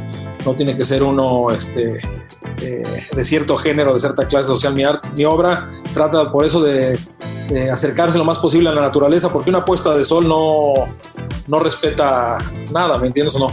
no 0.46 0.56
tiene 0.56 0.76
que 0.76 0.86
ser 0.86 1.04
uno 1.04 1.50
este, 1.50 2.00
eh, 2.62 2.84
de 3.16 3.26
cierto 3.26 3.58
género, 3.58 3.94
de 3.94 4.00
cierta 4.00 4.28
clase 4.28 4.48
social. 4.48 4.74
Mi, 5.16 5.26
obra 5.26 5.72
trata 5.94 6.32
por 6.32 6.46
eso 6.46 6.62
de, 6.62 6.98
acercarse 7.72 8.18
lo 8.18 8.26
más 8.26 8.40
posible 8.40 8.70
a 8.70 8.74
la 8.74 8.82
naturaleza, 8.82 9.32
porque 9.32 9.50
una 9.50 9.64
puesta 9.64 9.96
de 9.96 10.04
sol 10.04 10.28
no, 10.28 10.74
no 11.48 11.60
respeta 11.60 12.38
nada, 12.72 12.98
¿me 12.98 13.08
entiendes 13.08 13.36
o 13.36 13.40
no? 13.40 13.48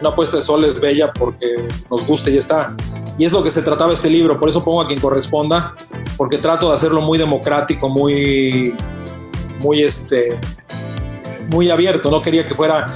Una 0.00 0.14
puesta 0.14 0.36
de 0.36 0.42
sol 0.42 0.64
es 0.64 0.78
bella 0.78 1.12
porque 1.12 1.66
nos 1.90 2.06
gusta 2.06 2.28
y 2.30 2.36
está. 2.36 2.74
Y 3.18 3.24
es 3.24 3.32
lo 3.32 3.42
que 3.42 3.50
se 3.50 3.62
trataba 3.62 3.92
este 3.92 4.10
libro, 4.10 4.38
por 4.38 4.48
eso 4.48 4.62
pongo 4.62 4.82
a 4.82 4.86
quien 4.86 5.00
corresponda, 5.00 5.74
porque 6.16 6.38
trato 6.38 6.68
de 6.68 6.74
hacerlo 6.74 7.00
muy 7.00 7.16
democrático, 7.16 7.88
muy, 7.88 8.74
muy 9.60 9.82
este, 9.82 10.38
muy 11.50 11.70
abierto, 11.70 12.10
no 12.10 12.20
quería 12.20 12.44
que 12.44 12.54
fuera, 12.54 12.86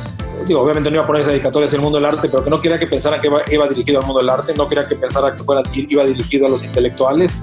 digo, 0.47 0.61
obviamente 0.61 0.91
no 0.91 0.97
iba 0.97 1.05
a 1.05 1.07
poner 1.07 1.23
esa 1.23 1.31
dedicatoria 1.31 1.67
hacia 1.67 1.77
el 1.77 1.83
mundo 1.83 1.99
del 1.99 2.07
arte, 2.07 2.29
pero 2.29 2.45
que 2.45 2.51
no 2.51 2.61
quería 2.61 2.79
que 2.79 2.87
pensara 2.87 3.19
que 3.19 3.29
iba, 3.29 3.69
dirigido 3.69 4.01
al 4.01 4.07
mundo 4.07 4.21
del 4.21 4.31
arte, 4.31 4.55
no 4.55 4.69
quería 4.69 4.87
que 4.87 4.97
pensara 4.97 5.35
que 5.35 5.43
fuera, 5.43 5.63
iba 5.75 6.05
dirigido 6.05 6.47
a 6.47 6.51
los 6.51 6.65
intelectuales, 6.65 7.41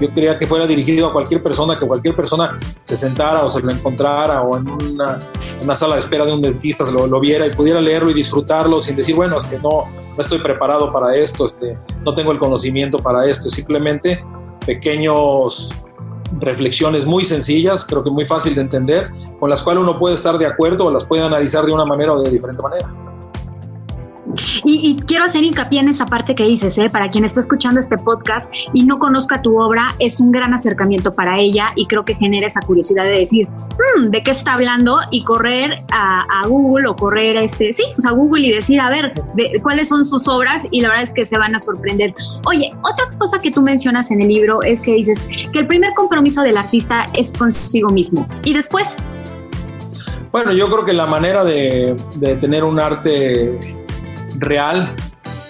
yo 0.00 0.12
quería 0.12 0.38
que 0.38 0.46
fuera 0.46 0.66
dirigido 0.66 1.08
a 1.08 1.12
cualquier 1.12 1.42
persona, 1.42 1.78
que 1.78 1.86
cualquier 1.86 2.14
persona 2.14 2.56
se 2.82 2.96
sentara 2.96 3.42
o 3.42 3.50
se 3.50 3.60
lo 3.60 3.70
encontrara 3.70 4.42
o 4.42 4.56
en 4.56 4.68
una, 4.68 5.76
sala 5.76 5.94
de 5.94 6.00
espera 6.00 6.24
de 6.24 6.32
un 6.32 6.42
dentista 6.42 6.84
lo, 6.90 7.06
lo, 7.06 7.20
viera 7.20 7.46
y 7.46 7.50
pudiera 7.50 7.80
leerlo 7.80 8.10
y 8.10 8.14
disfrutarlo 8.14 8.80
sin 8.80 8.96
decir, 8.96 9.14
bueno, 9.14 9.36
es 9.36 9.44
que 9.44 9.58
no, 9.58 9.86
no 10.16 10.18
estoy 10.18 10.38
preparado 10.38 10.92
para 10.92 11.14
esto, 11.14 11.46
este, 11.46 11.78
no 12.02 12.14
tengo 12.14 12.32
el 12.32 12.38
conocimiento 12.38 12.98
para 12.98 13.26
esto, 13.26 13.48
simplemente 13.48 14.24
pequeños 14.64 15.74
reflexiones 16.40 17.06
muy 17.06 17.24
sencillas, 17.24 17.84
creo 17.84 18.02
que 18.02 18.10
muy 18.10 18.24
fácil 18.24 18.54
de 18.54 18.60
entender, 18.60 19.10
con 19.38 19.50
las 19.50 19.62
cuales 19.62 19.82
uno 19.82 19.98
puede 19.98 20.14
estar 20.14 20.38
de 20.38 20.46
acuerdo 20.46 20.86
o 20.86 20.90
las 20.90 21.04
puede 21.04 21.22
analizar 21.22 21.64
de 21.64 21.72
una 21.72 21.84
manera 21.84 22.12
o 22.12 22.22
de 22.22 22.30
diferente 22.30 22.62
manera. 22.62 23.05
Y, 24.64 24.96
quiero 25.06 25.24
hacer 25.24 25.44
hincapié 25.44 25.80
en 25.80 25.88
esa 25.88 26.06
parte 26.06 26.34
que 26.34 26.44
dices, 26.44 26.78
¿eh? 26.78 26.90
para 26.90 27.10
quien 27.10 27.24
está 27.24 27.40
escuchando 27.40 27.80
este 27.80 27.98
podcast 27.98 28.52
y 28.72 28.84
no 28.84 28.98
conozca 28.98 29.42
tu 29.42 29.58
obra, 29.60 29.94
es 29.98 30.20
un 30.20 30.32
gran 30.32 30.54
acercamiento 30.54 31.14
para 31.14 31.38
ella 31.38 31.72
y 31.76 31.86
creo 31.86 32.04
que 32.04 32.14
genera 32.14 32.46
esa 32.46 32.60
curiosidad 32.60 33.04
de 33.04 33.18
decir, 33.18 33.48
hmm, 33.48 34.10
¿de 34.10 34.22
qué 34.22 34.30
está 34.30 34.54
hablando? 34.54 35.00
Y 35.10 35.24
correr 35.24 35.74
a, 35.92 36.24
Google 36.46 36.88
o 36.88 36.96
correr 36.96 37.36
a 37.36 37.42
este, 37.42 37.72
sí, 37.72 37.82
pues 37.94 38.06
a 38.06 38.12
Google 38.12 38.46
y 38.46 38.52
decir, 38.52 38.80
a 38.80 38.88
ver, 38.90 39.12
de, 39.34 39.60
cuáles 39.62 39.88
son 39.88 40.04
sus 40.04 40.28
obras 40.28 40.66
y 40.70 40.80
la 40.80 40.88
verdad 40.88 41.02
es 41.02 41.12
que 41.12 41.24
se 41.24 41.36
van 41.38 41.54
a 41.54 41.58
sorprender. 41.58 42.14
Oye, 42.44 42.70
otra 42.82 43.06
cosa 43.18 43.40
que 43.40 43.50
tú 43.50 43.62
mencionas 43.62 44.10
en 44.10 44.22
el 44.22 44.28
libro 44.28 44.62
es 44.62 44.82
que 44.82 44.94
dices 44.94 45.26
que 45.52 45.58
el 45.58 45.66
primer 45.66 45.92
compromiso 45.94 46.42
del 46.42 46.56
artista 46.56 47.06
es 47.14 47.32
consigo 47.32 47.90
mismo 47.90 48.26
y 48.44 48.54
después... 48.54 48.96
Bueno, 50.30 50.52
yo 50.52 50.68
creo 50.68 50.84
que 50.84 50.92
la 50.92 51.06
manera 51.06 51.44
de, 51.44 51.96
de 52.16 52.36
tener 52.36 52.62
un 52.62 52.78
arte 52.78 53.56
real, 54.38 54.94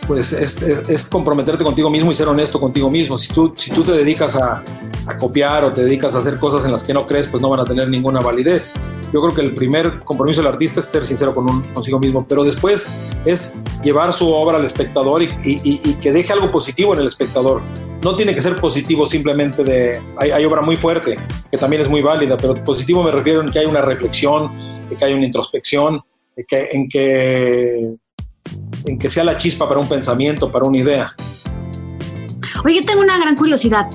pues 0.06 0.32
es, 0.32 1.04
comprometerte 1.04 1.64
contigo 1.64 1.90
mismo 1.90 2.10
y 2.10 2.14
ser 2.14 2.28
honesto 2.28 2.60
contigo 2.60 2.90
mismo. 2.90 3.18
Si 3.18 3.32
tú, 3.32 3.52
si 3.56 3.70
tú 3.72 3.82
te 3.82 3.92
dedicas 3.92 4.36
a, 4.36 4.62
copiar 5.18 5.64
o 5.64 5.72
te 5.72 5.84
dedicas 5.84 6.14
a 6.14 6.18
hacer 6.18 6.38
cosas 6.38 6.64
en 6.64 6.72
las 6.72 6.82
que 6.82 6.92
no 6.92 7.06
crees, 7.06 7.28
pues 7.28 7.40
no 7.40 7.48
van 7.48 7.60
a 7.60 7.64
tener 7.64 7.88
ninguna 7.88 8.20
validez. 8.20 8.72
Yo 9.12 9.22
creo 9.22 9.34
que 9.34 9.40
el 9.40 9.54
primer 9.54 10.00
compromiso 10.00 10.42
del 10.42 10.52
artista 10.52 10.80
es 10.80 10.86
ser 10.86 11.06
sincero 11.06 11.32
con 11.32 11.62
consigo 11.72 12.00
mismo, 12.00 12.26
pero 12.26 12.42
después 12.42 12.88
es 13.24 13.56
llevar 13.84 14.12
su 14.12 14.32
obra 14.32 14.58
al 14.58 14.64
espectador 14.64 15.22
y, 15.22 15.94
que 15.94 16.12
deje 16.12 16.32
algo 16.32 16.50
positivo 16.50 16.92
en 16.94 17.00
el 17.00 17.06
espectador. 17.06 17.62
No 18.02 18.16
tiene 18.16 18.34
que 18.34 18.40
ser 18.40 18.56
positivo 18.56 19.06
simplemente 19.06 19.62
de... 19.62 20.02
Hay, 20.18 20.44
obra 20.44 20.60
muy 20.60 20.76
fuerte, 20.76 21.18
que 21.50 21.58
también 21.58 21.82
es 21.82 21.88
muy 21.88 22.02
válida, 22.02 22.36
pero 22.36 22.62
positivo 22.64 23.02
me 23.02 23.12
refiero 23.12 23.42
en 23.42 23.50
que 23.50 23.60
hay 23.60 23.66
una 23.66 23.80
reflexión, 23.80 24.50
que 24.96 25.04
hay 25.04 25.14
una 25.14 25.26
introspección, 25.26 26.00
que, 26.46 26.66
en 26.72 26.88
que 26.88 27.96
en 28.86 28.98
que 28.98 29.10
sea 29.10 29.24
la 29.24 29.36
chispa 29.36 29.68
para 29.68 29.80
un 29.80 29.88
pensamiento, 29.88 30.50
para 30.50 30.64
una 30.64 30.78
idea. 30.78 31.14
Oye, 32.64 32.80
yo 32.80 32.86
tengo 32.86 33.02
una 33.02 33.18
gran 33.18 33.36
curiosidad. 33.36 33.86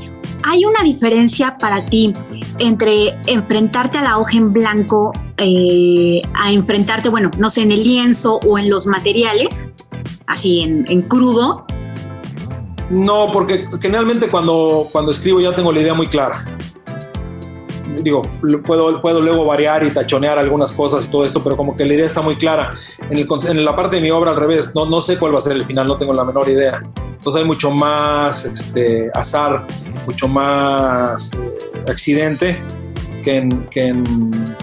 ¿Hay 0.44 0.66
una 0.66 0.84
diferencia 0.84 1.58
para 1.58 1.84
ti 1.86 2.14
entre 2.60 3.16
enfrentarte 3.28 3.98
a 3.98 4.04
la 4.04 4.18
hoja 4.18 4.38
en 4.38 4.54
blanco 4.54 5.12
eh, 5.38 6.22
a 6.34 6.52
enfrentarte, 6.52 7.10
bueno, 7.10 7.30
no 7.38 7.50
sé, 7.50 7.62
en 7.62 7.72
el 7.72 7.84
lienzo 7.84 8.40
o 8.46 8.58
en 8.58 8.70
los 8.70 8.88
materiales, 8.88 9.72
así 10.28 10.62
en, 10.62 10.86
en 10.88 11.04
crudo? 11.04 11.66
No, 12.90 13.30
porque 13.32 13.68
generalmente 13.82 14.30
cuando, 14.30 14.88
cuando 14.92 15.12
escribo 15.12 15.40
ya 15.40 15.54
tengo 15.54 15.72
la 15.72 15.82
idea 15.82 15.94
muy 15.94 16.08
clara 16.08 16.58
digo, 17.98 18.22
puedo, 18.66 19.02
puedo 19.02 19.22
luego 19.22 19.46
variar 19.46 19.84
y 19.84 19.92
tachonear 19.92 20.40
algunas 20.40 20.72
cosas 20.72 21.06
y 21.06 21.12
todo 21.12 21.26
esto, 21.26 21.44
pero 21.44 21.58
como 21.58 21.76
que 21.76 21.86
la 21.86 21.94
idea 21.94 22.06
está 22.06 22.22
muy 22.22 22.36
clara. 22.36 22.74
En, 23.10 23.18
el, 23.18 23.28
en 23.50 23.66
la 23.66 23.76
parte 23.76 23.98
de 23.98 24.02
mi 24.02 24.12
obra 24.12 24.32
al 24.32 24.38
revés, 24.38 24.72
no, 24.76 24.86
no 24.86 25.02
sé 25.02 25.18
cuál 25.18 25.34
va 25.34 25.40
a 25.40 25.42
ser 25.42 25.54
el 25.54 25.66
final, 25.66 25.88
no 25.88 25.98
tengo 25.98 26.14
la 26.14 26.24
menor 26.24 26.48
idea. 26.50 26.82
Entonces 26.96 27.42
hay 27.42 27.48
mucho 27.48 27.72
más 27.72 28.46
este, 28.46 29.10
azar, 29.14 29.66
mucho 30.06 30.28
más 30.28 31.32
eh, 31.34 31.84
accidente 31.88 32.64
que 33.24 33.38
en, 33.38 33.66
que 33.66 33.88
en 33.88 34.56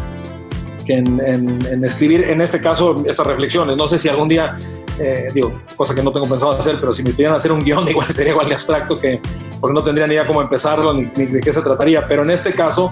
en, 0.88 1.84
escribir, 1.84 2.22
en 2.22 2.40
este 2.40 2.60
caso, 2.60 3.02
estas 3.06 3.26
reflexiones. 3.26 3.76
No 3.76 3.88
sé 3.88 3.98
si 3.98 4.08
algún 4.08 4.28
día, 4.28 4.56
eh, 4.98 5.30
digo, 5.34 5.52
cosa 5.76 5.94
que 5.94 6.02
no 6.02 6.12
tengo 6.12 6.28
pensado 6.28 6.52
hacer, 6.52 6.76
pero 6.78 6.92
si 6.92 7.02
me 7.02 7.10
pidieran 7.10 7.36
hacer 7.36 7.52
un 7.52 7.60
guion, 7.60 7.88
igual 7.88 8.08
sería 8.08 8.32
igual 8.32 8.48
de 8.48 8.54
abstracto 8.54 8.98
que, 8.98 9.20
porque 9.60 9.74
no 9.74 9.82
tendría 9.82 10.06
ni 10.06 10.14
idea 10.14 10.26
cómo 10.26 10.42
empezarlo 10.42 10.92
ni, 10.92 11.10
ni 11.16 11.26
de 11.26 11.40
qué 11.40 11.52
se 11.52 11.62
trataría. 11.62 12.06
Pero 12.06 12.22
en 12.22 12.30
este 12.30 12.52
caso, 12.52 12.90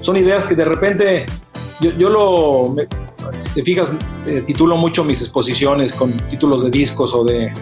son 0.00 0.16
ideas 0.16 0.46
que 0.46 0.54
de 0.54 0.64
repente 0.64 1.26
yo, 1.80 1.90
yo 1.90 2.08
lo, 2.08 2.74
si 3.38 3.52
te 3.54 3.62
fijas, 3.62 3.94
eh, 4.26 4.40
titulo 4.42 4.76
mucho 4.76 5.04
mis 5.04 5.20
exposiciones 5.20 5.92
con 5.92 6.12
títulos 6.28 6.64
de 6.64 6.70
discos 6.70 7.14
o 7.14 7.24
de 7.24 7.52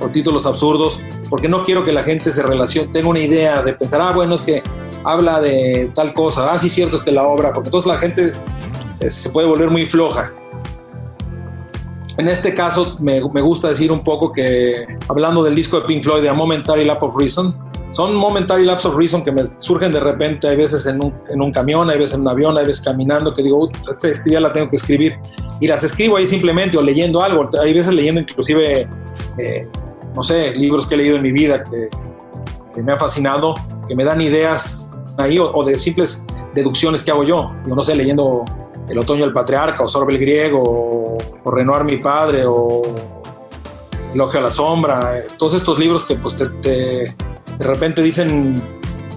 o 0.00 0.08
títulos 0.08 0.46
absurdos, 0.46 1.02
porque 1.28 1.48
no 1.48 1.64
quiero 1.64 1.84
que 1.84 1.92
la 1.92 2.04
gente 2.04 2.30
se 2.30 2.42
relacione, 2.42 2.88
tenga 2.92 3.08
una 3.08 3.18
idea 3.18 3.62
de 3.62 3.72
pensar, 3.72 4.00
ah, 4.00 4.12
bueno, 4.12 4.36
es 4.36 4.42
que 4.42 4.62
habla 5.04 5.40
de 5.40 5.90
tal 5.94 6.14
cosa, 6.14 6.52
ah, 6.52 6.58
sí, 6.58 6.68
cierto, 6.68 6.98
es 6.98 7.02
que 7.02 7.10
la 7.10 7.26
obra, 7.26 7.52
porque 7.52 7.68
entonces 7.68 7.92
la 7.92 7.98
gente 7.98 8.32
eh, 9.00 9.10
se 9.10 9.30
puede 9.30 9.48
volver 9.48 9.70
muy 9.70 9.86
floja. 9.86 10.32
En 12.16 12.28
este 12.28 12.52
caso 12.54 12.96
me, 13.00 13.20
me, 13.32 13.40
gusta 13.40 13.68
decir 13.68 13.92
un 13.92 14.02
poco 14.04 14.32
que, 14.32 14.86
hablando 15.08 15.42
del 15.42 15.54
disco 15.54 15.80
de 15.80 15.86
Pink 15.86 16.02
Floyd, 16.02 16.22
de 16.22 16.28
A 16.28 16.34
Momentary 16.34 16.84
Lap 16.84 17.02
of 17.02 17.14
Reason, 17.16 17.54
son 17.90 18.14
momentary 18.14 18.64
lapse 18.64 18.86
of 18.86 18.96
reason 18.96 19.22
que 19.22 19.32
me 19.32 19.48
surgen 19.58 19.92
de 19.92 20.00
repente, 20.00 20.48
hay 20.48 20.56
veces 20.56 20.86
en 20.86 21.02
un, 21.02 21.14
en 21.30 21.40
un 21.40 21.52
camión, 21.52 21.88
hay 21.90 21.98
veces 21.98 22.14
en 22.14 22.22
un 22.22 22.28
avión, 22.28 22.58
hay 22.58 22.66
veces 22.66 22.84
caminando, 22.84 23.32
que 23.32 23.42
digo, 23.42 23.68
este, 23.90 24.10
este, 24.10 24.30
día 24.30 24.40
la 24.40 24.52
tengo 24.52 24.68
que 24.68 24.76
escribir. 24.76 25.18
Y 25.60 25.66
las 25.66 25.84
escribo 25.84 26.16
ahí 26.16 26.26
simplemente 26.26 26.76
o 26.76 26.82
leyendo 26.82 27.22
algo, 27.22 27.48
hay 27.60 27.72
veces 27.72 27.94
leyendo 27.94 28.20
inclusive, 28.20 28.82
eh, 29.38 29.68
no 30.14 30.22
sé, 30.22 30.52
libros 30.52 30.86
que 30.86 30.94
he 30.94 30.98
leído 30.98 31.16
en 31.16 31.22
mi 31.22 31.32
vida 31.32 31.62
que, 31.62 31.88
me 32.82 32.92
han 32.92 32.98
fascinado, 33.00 33.54
que 33.88 33.96
me 33.96 34.04
dan 34.04 34.20
ideas 34.20 34.88
ahí 35.16 35.36
o, 35.40 35.64
de 35.64 35.76
simples 35.80 36.24
deducciones 36.54 37.02
que 37.02 37.10
hago 37.10 37.24
yo. 37.24 37.52
yo 37.66 37.74
no 37.74 37.82
sé, 37.82 37.96
leyendo 37.96 38.44
El 38.88 38.98
otoño 38.98 39.24
del 39.24 39.32
patriarca 39.32 39.82
o 39.82 39.88
Sorbe 39.88 40.12
el 40.12 40.20
griego 40.20 40.62
o, 40.62 41.18
o 41.42 41.50
Renoir 41.50 41.82
mi 41.82 41.96
padre 41.96 42.44
o 42.46 42.82
Elogio 44.14 44.38
a 44.38 44.42
la 44.44 44.50
sombra, 44.50 45.16
todos 45.36 45.54
estos 45.54 45.78
libros 45.78 46.04
que 46.04 46.14
pues 46.14 46.36
te, 46.36 46.48
te 46.48 47.16
de 47.58 47.66
repente 47.66 48.02
dicen 48.02 48.54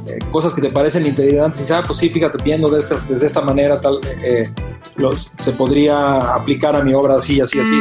eh, 0.08 0.18
cosas 0.32 0.54
que 0.54 0.62
te 0.62 0.72
parecen 0.72 1.06
interesantes 1.06 1.60
y 1.60 1.64
dices, 1.64 1.78
ah, 1.78 1.84
pues 1.86 2.00
sí, 2.00 2.10
fíjate, 2.10 2.44
viendo 2.44 2.70
de 2.70 2.80
esta, 2.80 3.00
desde 3.08 3.28
esta 3.28 3.42
manera, 3.42 3.80
tal, 3.80 4.00
eh, 4.24 4.50
los, 4.96 5.34
se 5.38 5.52
podría 5.52 6.34
aplicar 6.34 6.76
a 6.76 6.84
mi 6.84 6.94
obra 6.94 7.18
así, 7.18 7.40
así, 7.40 7.60
así. 7.60 7.76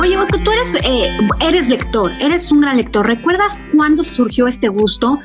Oye, 0.00 0.16
Bosco, 0.16 0.38
tú 0.44 0.52
eres, 0.52 0.74
eh, 0.84 1.18
eres 1.40 1.68
lector, 1.68 2.12
eres 2.20 2.52
un 2.52 2.60
gran 2.60 2.76
lector. 2.76 3.04
¿Recuerdas 3.04 3.58
cuándo 3.76 4.04
surgió 4.04 4.46
este 4.46 4.68
gusto? 4.68 5.18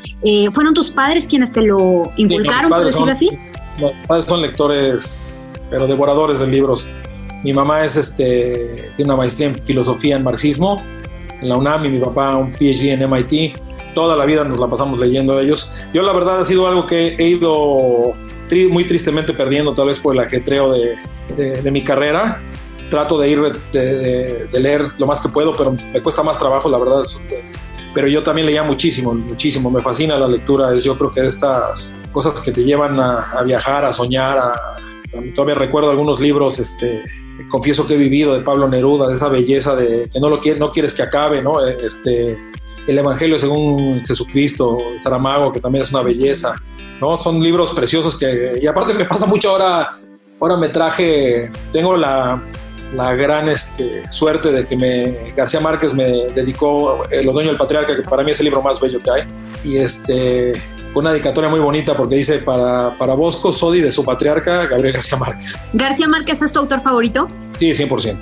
¿Fueron 0.53 0.73
tus 0.73 0.89
padres 0.89 1.27
quienes 1.27 1.51
te 1.51 1.61
lo 1.61 2.11
inculcaron, 2.17 2.71
por 2.71 2.83
decirlo 2.83 3.11
así? 3.11 3.29
Mis 3.77 4.07
padres 4.07 4.25
son 4.25 4.41
lectores 4.41 5.52
pero 5.73 5.87
devoradores 5.87 6.37
de 6.37 6.45
libros. 6.45 6.91
Mi 7.43 7.51
mamá 7.51 7.83
es 7.83 7.97
este, 7.97 8.91
tiene 8.95 9.11
una 9.11 9.17
maestría 9.17 9.47
en 9.47 9.55
filosofía 9.55 10.15
en 10.17 10.23
marxismo 10.23 10.83
en 11.41 11.49
la 11.49 11.57
UNAM 11.57 11.85
y 11.85 11.89
mi 11.89 11.99
papá 11.99 12.35
un 12.35 12.53
PhD 12.53 12.91
en 12.91 13.09
MIT. 13.09 13.57
Toda 13.95 14.15
la 14.15 14.25
vida 14.25 14.43
nos 14.43 14.59
la 14.59 14.67
pasamos 14.67 14.99
leyendo 14.99 15.39
ellos. 15.39 15.73
Yo 15.91 16.03
la 16.03 16.13
verdad 16.13 16.41
ha 16.41 16.45
sido 16.45 16.67
algo 16.67 16.85
que 16.85 17.15
he 17.17 17.27
ido 17.27 18.13
muy 18.69 18.83
tristemente 18.83 19.33
perdiendo 19.33 19.73
tal 19.73 19.87
vez 19.87 19.99
por 19.99 20.13
el 20.13 20.21
ajetreo 20.21 20.73
de, 20.73 20.95
de, 21.59 21.71
mi 21.71 21.83
carrera. 21.83 22.39
Trato 22.91 23.17
de 23.17 23.29
ir 23.29 23.41
de, 23.71 24.45
de, 24.45 24.59
leer 24.59 24.91
lo 24.99 25.07
más 25.07 25.21
que 25.21 25.29
puedo, 25.29 25.53
pero 25.53 25.71
me 25.71 26.03
cuesta 26.03 26.21
más 26.21 26.37
trabajo, 26.37 26.69
la 26.69 26.77
verdad. 26.77 27.01
Pero 27.95 28.07
yo 28.07 28.21
también 28.21 28.45
leía 28.45 28.61
muchísimo, 28.61 29.11
muchísimo. 29.15 29.71
Me 29.71 29.81
fascina 29.81 30.19
la 30.19 30.27
lectura. 30.27 30.71
Es 30.71 30.83
yo 30.83 30.95
creo 30.99 31.11
que 31.11 31.21
estas 31.21 31.95
cosas 32.11 32.39
que 32.41 32.51
te 32.51 32.63
llevan 32.63 32.99
a, 32.99 33.31
a 33.31 33.41
viajar, 33.41 33.85
a 33.85 33.91
soñar, 33.91 34.37
a, 34.37 34.72
Todavía 35.35 35.55
recuerdo 35.55 35.89
algunos 35.89 36.19
libros, 36.19 36.59
este, 36.59 37.03
confieso 37.49 37.85
que 37.87 37.93
he 37.93 37.97
vivido 37.97 38.33
de 38.33 38.41
Pablo 38.41 38.67
Neruda, 38.67 39.07
de 39.07 39.13
esa 39.13 39.29
belleza 39.29 39.75
de 39.75 40.09
que 40.09 40.19
no 40.19 40.29
lo 40.29 40.39
quieres, 40.39 40.59
no 40.59 40.71
quieres 40.71 40.93
que 40.93 41.03
acabe, 41.03 41.41
¿no? 41.41 41.65
Este, 41.65 42.37
el 42.87 42.97
Evangelio 42.97 43.37
según 43.39 44.03
Jesucristo, 44.05 44.77
Saramago, 44.97 45.51
que 45.51 45.59
también 45.59 45.83
es 45.83 45.91
una 45.91 46.01
belleza, 46.01 46.53
¿no? 46.99 47.17
Son 47.17 47.39
libros 47.39 47.73
preciosos 47.73 48.17
que, 48.17 48.59
y 48.61 48.67
aparte 48.67 48.93
me 48.93 49.05
pasa 49.05 49.25
mucho 49.25 49.51
ahora, 49.51 49.99
ahora 50.39 50.57
me 50.57 50.69
traje, 50.69 51.51
tengo 51.71 51.95
la, 51.95 52.43
la 52.95 53.15
gran 53.15 53.49
este, 53.49 54.09
suerte 54.11 54.51
de 54.51 54.65
que 54.65 54.75
me, 54.75 55.31
García 55.35 55.59
Márquez 55.59 55.93
me 55.93 56.05
dedicó 56.35 57.03
El 57.09 57.29
otoño 57.29 57.47
del 57.47 57.57
patriarca, 57.57 57.95
que 57.95 58.03
para 58.03 58.23
mí 58.23 58.31
es 58.31 58.39
el 58.39 58.45
libro 58.45 58.61
más 58.61 58.79
bello 58.79 59.01
que 59.01 59.09
hay, 59.11 59.23
y 59.63 59.77
este, 59.77 60.53
una 60.95 61.11
dedicatoria 61.11 61.49
muy 61.49 61.59
bonita 61.59 61.95
porque 61.95 62.15
dice 62.15 62.39
para, 62.39 62.97
para 62.97 63.13
Bosco 63.15 63.51
Sodi 63.51 63.81
de 63.81 63.91
su 63.91 64.03
patriarca 64.03 64.65
Gabriel 64.67 64.93
García 64.93 65.17
Márquez. 65.17 65.59
¿García 65.73 66.07
Márquez 66.07 66.41
es 66.41 66.53
tu 66.53 66.59
autor 66.59 66.81
favorito? 66.81 67.27
Sí, 67.53 67.71
100%. 67.71 68.17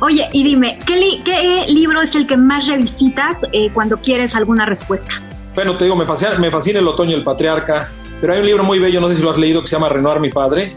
Oye, 0.00 0.28
y 0.32 0.44
dime, 0.44 0.78
¿qué, 0.86 1.20
qué 1.24 1.64
libro 1.68 2.02
es 2.02 2.14
el 2.14 2.26
que 2.26 2.36
más 2.36 2.66
revisitas 2.68 3.46
eh, 3.52 3.70
cuando 3.72 3.96
quieres 3.96 4.34
alguna 4.34 4.66
respuesta? 4.66 5.12
Bueno, 5.54 5.76
te 5.76 5.84
digo, 5.84 5.96
me 5.96 6.06
fascina, 6.06 6.38
me 6.38 6.50
fascina 6.50 6.78
El 6.78 6.88
otoño 6.88 7.16
el 7.16 7.24
patriarca, 7.24 7.90
pero 8.20 8.34
hay 8.34 8.40
un 8.40 8.46
libro 8.46 8.64
muy 8.64 8.78
bello, 8.78 9.00
no 9.00 9.08
sé 9.08 9.16
si 9.16 9.22
lo 9.22 9.30
has 9.30 9.38
leído, 9.38 9.62
que 9.62 9.66
se 9.66 9.76
llama 9.76 9.88
Renoir, 9.88 10.20
mi 10.20 10.30
padre. 10.30 10.76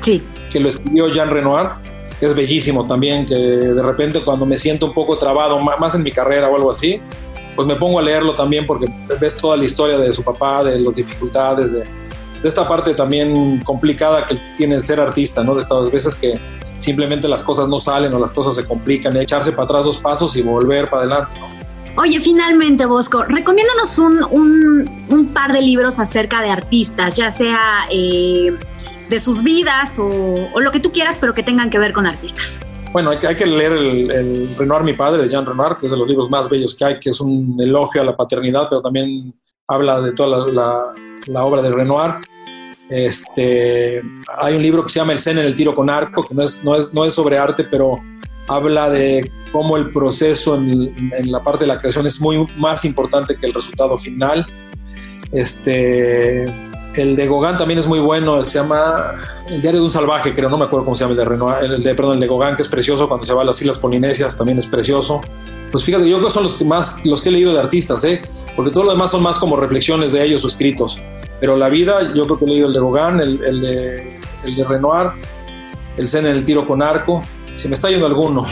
Sí. 0.00 0.22
Que 0.50 0.60
lo 0.60 0.68
escribió 0.68 1.08
Jean 1.08 1.30
Renoir. 1.30 1.68
Es 2.20 2.34
bellísimo 2.34 2.84
también, 2.84 3.24
que 3.24 3.34
de 3.34 3.82
repente 3.82 4.22
cuando 4.22 4.44
me 4.44 4.58
siento 4.58 4.86
un 4.86 4.92
poco 4.92 5.16
trabado, 5.16 5.58
más 5.58 5.94
en 5.94 6.02
mi 6.02 6.10
carrera 6.10 6.48
o 6.50 6.56
algo 6.56 6.70
así, 6.70 7.00
pues 7.60 7.68
me 7.68 7.76
pongo 7.76 7.98
a 7.98 8.02
leerlo 8.02 8.34
también 8.34 8.64
porque 8.64 8.86
ves 9.20 9.36
toda 9.36 9.54
la 9.54 9.64
historia 9.64 9.98
de 9.98 10.10
su 10.14 10.22
papá, 10.22 10.64
de 10.64 10.80
las 10.80 10.96
dificultades, 10.96 11.74
de, 11.74 11.82
esta 12.42 12.66
parte 12.66 12.94
también 12.94 13.60
complicada 13.64 14.26
que 14.26 14.34
tiene 14.56 14.80
ser 14.80 14.98
artista, 14.98 15.44
¿no? 15.44 15.54
De 15.54 15.60
estas 15.60 15.90
veces 15.90 16.14
que 16.14 16.40
simplemente 16.78 17.28
las 17.28 17.42
cosas 17.42 17.68
no 17.68 17.78
salen 17.78 18.14
o 18.14 18.18
las 18.18 18.32
cosas 18.32 18.54
se 18.54 18.64
complican, 18.66 19.14
echarse 19.18 19.52
para 19.52 19.64
atrás 19.64 19.84
dos 19.84 19.98
pasos 19.98 20.34
y 20.36 20.40
volver 20.40 20.88
para 20.88 21.02
adelante, 21.02 21.32
Oye, 21.96 22.18
finalmente, 22.18 22.86
Bosco, 22.86 23.24
recomiéndanos 23.24 23.98
un, 23.98 24.88
un, 25.10 25.26
par 25.34 25.52
de 25.52 25.60
libros 25.60 25.98
acerca 25.98 26.40
de 26.40 26.48
artistas, 26.48 27.16
ya 27.16 27.30
sea 27.30 27.60
eh, 27.90 28.56
de 29.10 29.20
sus 29.20 29.42
vidas 29.42 29.98
o, 29.98 30.08
o, 30.54 30.60
lo 30.60 30.70
que 30.70 30.80
tú 30.80 30.92
quieras, 30.92 31.18
pero 31.18 31.34
que 31.34 31.42
tengan 31.42 31.68
que 31.68 31.78
ver 31.78 31.92
con 31.92 32.06
artistas. 32.06 32.62
Bueno, 32.92 33.10
hay, 33.10 33.36
que 33.36 33.46
leer 33.46 33.72
el, 33.72 34.54
Renoir, 34.58 34.82
mi 34.82 34.94
padre, 34.94 35.22
de 35.22 35.28
Jean 35.28 35.46
Renoir, 35.46 35.76
que 35.78 35.86
es 35.86 35.92
de 35.92 35.98
los 35.98 36.08
libros 36.08 36.28
más 36.28 36.50
bellos 36.50 36.74
que 36.74 36.84
hay, 36.84 36.98
que 36.98 37.10
es 37.10 37.20
un 37.20 37.56
elogio 37.60 38.02
a 38.02 38.04
la 38.04 38.16
paternidad, 38.16 38.66
pero 38.68 38.82
también 38.82 39.32
habla 39.68 40.00
de 40.00 40.12
toda 40.12 40.48
la, 40.48 41.44
obra 41.44 41.62
de 41.62 41.70
Renoir. 41.70 42.14
Este, 42.88 44.02
hay 44.38 44.56
un 44.56 44.62
libro 44.62 44.82
que 44.82 44.88
se 44.88 44.98
llama 44.98 45.12
El 45.12 45.20
Zen 45.20 45.38
en 45.38 45.44
el 45.44 45.54
tiro 45.54 45.72
con 45.72 45.88
arco, 45.88 46.24
que 46.24 46.34
no 46.34 46.42
es, 46.42 46.64
no 46.64 47.04
es, 47.04 47.14
sobre 47.14 47.38
arte, 47.38 47.62
pero 47.62 48.00
habla 48.48 48.90
de 48.90 49.30
cómo 49.52 49.76
el 49.76 49.90
proceso 49.90 50.56
en, 50.56 51.12
en, 51.16 51.30
la 51.30 51.40
parte 51.44 51.64
de 51.64 51.68
la 51.68 51.78
creación 51.78 52.08
es 52.08 52.20
muy 52.20 52.44
más 52.56 52.84
importante 52.84 53.36
que 53.36 53.46
el 53.46 53.54
resultado 53.54 53.96
final. 53.96 54.44
Este, 55.30 56.69
el 56.94 57.16
de 57.16 57.26
Gauguin 57.26 57.56
también 57.56 57.78
es 57.78 57.86
muy 57.86 58.00
bueno, 58.00 58.42
se 58.42 58.58
llama 58.58 59.14
El 59.46 59.60
diario 59.60 59.80
de 59.80 59.86
un 59.86 59.92
salvaje, 59.92 60.34
creo, 60.34 60.48
no 60.48 60.58
me 60.58 60.64
acuerdo 60.64 60.84
cómo 60.84 60.94
se 60.94 61.04
llama 61.04 61.12
el 61.12 61.18
de 61.18 61.24
Renoir, 61.24 61.64
el 61.64 61.82
de, 61.82 61.94
perdón, 61.94 62.14
el 62.14 62.20
de 62.20 62.26
Gauguin, 62.26 62.56
que 62.56 62.62
es 62.62 62.68
precioso 62.68 63.08
cuando 63.08 63.24
se 63.24 63.32
va 63.32 63.42
a 63.42 63.44
las 63.44 63.60
Islas 63.60 63.78
Polinesias, 63.78 64.36
también 64.36 64.58
es 64.58 64.66
precioso. 64.66 65.20
Pues 65.70 65.84
fíjate, 65.84 66.08
yo 66.08 66.16
creo 66.16 66.28
que 66.28 66.34
son 66.34 66.42
los 66.42 66.54
que 66.54 66.64
más, 66.64 67.06
los 67.06 67.22
que 67.22 67.28
he 67.28 67.32
leído 67.32 67.52
de 67.52 67.60
artistas, 67.60 68.02
¿eh? 68.04 68.22
porque 68.56 68.72
todo 68.72 68.84
lo 68.84 68.92
demás 68.92 69.12
son 69.12 69.22
más 69.22 69.38
como 69.38 69.56
reflexiones 69.56 70.12
de 70.12 70.24
ellos 70.24 70.44
o 70.44 70.48
escritos. 70.48 71.00
Pero 71.40 71.56
la 71.56 71.68
vida, 71.68 72.12
yo 72.14 72.24
creo 72.26 72.38
que 72.38 72.44
he 72.44 72.48
leído 72.48 72.66
el 72.66 72.74
de 72.74 72.80
Gauguin, 72.80 73.20
el, 73.20 73.60
de, 73.60 74.20
el 74.44 74.56
de 74.56 74.64
Renoir, 74.64 75.10
el 75.96 76.08
Zen 76.08 76.26
en 76.26 76.34
el 76.34 76.44
tiro 76.44 76.66
con 76.66 76.82
arco. 76.82 77.22
Se 77.54 77.68
me 77.68 77.74
está 77.74 77.88
yendo 77.88 78.06
alguno. 78.06 78.46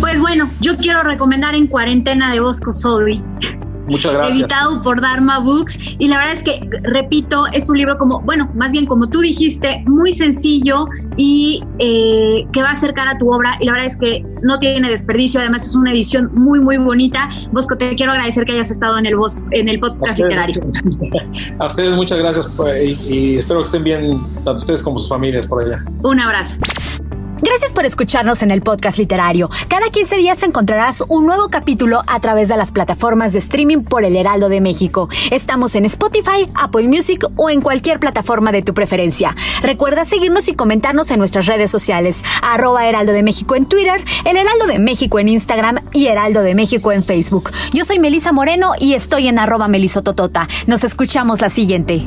Pues 0.00 0.20
bueno, 0.20 0.50
yo 0.60 0.76
quiero 0.78 1.02
recomendar 1.02 1.54
En 1.54 1.68
cuarentena 1.68 2.32
de 2.32 2.40
Bosco 2.40 2.72
Sodri. 2.72 3.22
Muchas 3.86 4.12
gracias. 4.12 4.38
Editado 4.38 4.82
por 4.82 5.00
Dharma 5.00 5.40
Books. 5.40 5.78
Y 5.98 6.08
la 6.08 6.18
verdad 6.18 6.32
es 6.32 6.42
que, 6.42 6.60
repito, 6.82 7.46
es 7.52 7.68
un 7.68 7.78
libro 7.78 7.96
como, 7.98 8.20
bueno, 8.20 8.50
más 8.54 8.72
bien 8.72 8.86
como 8.86 9.06
tú 9.06 9.20
dijiste, 9.20 9.82
muy 9.86 10.12
sencillo 10.12 10.86
y 11.16 11.62
eh, 11.78 12.46
que 12.52 12.62
va 12.62 12.68
a 12.68 12.72
acercar 12.72 13.08
a 13.08 13.18
tu 13.18 13.32
obra. 13.32 13.56
Y 13.60 13.66
la 13.66 13.72
verdad 13.72 13.86
es 13.86 13.96
que 13.96 14.24
no 14.42 14.58
tiene 14.58 14.88
desperdicio. 14.88 15.40
Además, 15.40 15.66
es 15.66 15.74
una 15.74 15.92
edición 15.92 16.30
muy, 16.34 16.60
muy 16.60 16.76
bonita. 16.78 17.28
Bosco, 17.52 17.76
te 17.76 17.94
quiero 17.96 18.12
agradecer 18.12 18.44
que 18.44 18.52
hayas 18.52 18.70
estado 18.70 18.98
en 18.98 19.06
el, 19.06 19.14
en 19.50 19.68
el 19.68 19.80
podcast 19.80 20.18
literario. 20.18 20.62
A 21.58 21.66
ustedes 21.66 21.94
muchas 21.96 22.18
gracias 22.18 22.48
pues, 22.56 22.98
y 23.08 23.36
espero 23.36 23.60
que 23.60 23.64
estén 23.64 23.84
bien, 23.84 24.22
tanto 24.36 24.54
ustedes 24.54 24.82
como 24.82 24.98
sus 24.98 25.08
familias 25.08 25.46
por 25.46 25.62
allá. 25.62 25.84
Un 26.02 26.20
abrazo. 26.20 26.56
Gracias 27.44 27.72
por 27.72 27.84
escucharnos 27.84 28.40
en 28.44 28.52
el 28.52 28.62
podcast 28.62 28.98
literario. 28.98 29.50
Cada 29.66 29.90
15 29.90 30.16
días 30.16 30.40
encontrarás 30.44 31.02
un 31.08 31.26
nuevo 31.26 31.48
capítulo 31.48 32.04
a 32.06 32.20
través 32.20 32.48
de 32.48 32.56
las 32.56 32.70
plataformas 32.70 33.32
de 33.32 33.40
streaming 33.40 33.82
por 33.82 34.04
el 34.04 34.14
Heraldo 34.14 34.48
de 34.48 34.60
México. 34.60 35.08
Estamos 35.32 35.74
en 35.74 35.84
Spotify, 35.86 36.48
Apple 36.54 36.86
Music 36.86 37.26
o 37.34 37.50
en 37.50 37.60
cualquier 37.60 37.98
plataforma 37.98 38.52
de 38.52 38.62
tu 38.62 38.74
preferencia. 38.74 39.34
Recuerda 39.60 40.04
seguirnos 40.04 40.46
y 40.46 40.54
comentarnos 40.54 41.10
en 41.10 41.18
nuestras 41.18 41.46
redes 41.46 41.68
sociales, 41.68 42.22
arroba 42.42 42.86
Heraldo 42.86 43.12
de 43.12 43.24
México 43.24 43.56
en 43.56 43.66
Twitter, 43.66 44.04
el 44.24 44.36
Heraldo 44.36 44.66
de 44.68 44.78
México 44.78 45.18
en 45.18 45.28
Instagram 45.28 45.80
y 45.92 46.06
Heraldo 46.06 46.42
de 46.42 46.54
México 46.54 46.92
en 46.92 47.02
Facebook. 47.02 47.50
Yo 47.72 47.82
soy 47.82 47.98
Melisa 47.98 48.30
Moreno 48.30 48.74
y 48.78 48.94
estoy 48.94 49.26
en 49.26 49.40
arroba 49.40 49.66
melisototota. 49.66 50.46
Nos 50.68 50.84
escuchamos 50.84 51.40
la 51.40 51.50
siguiente. 51.50 52.06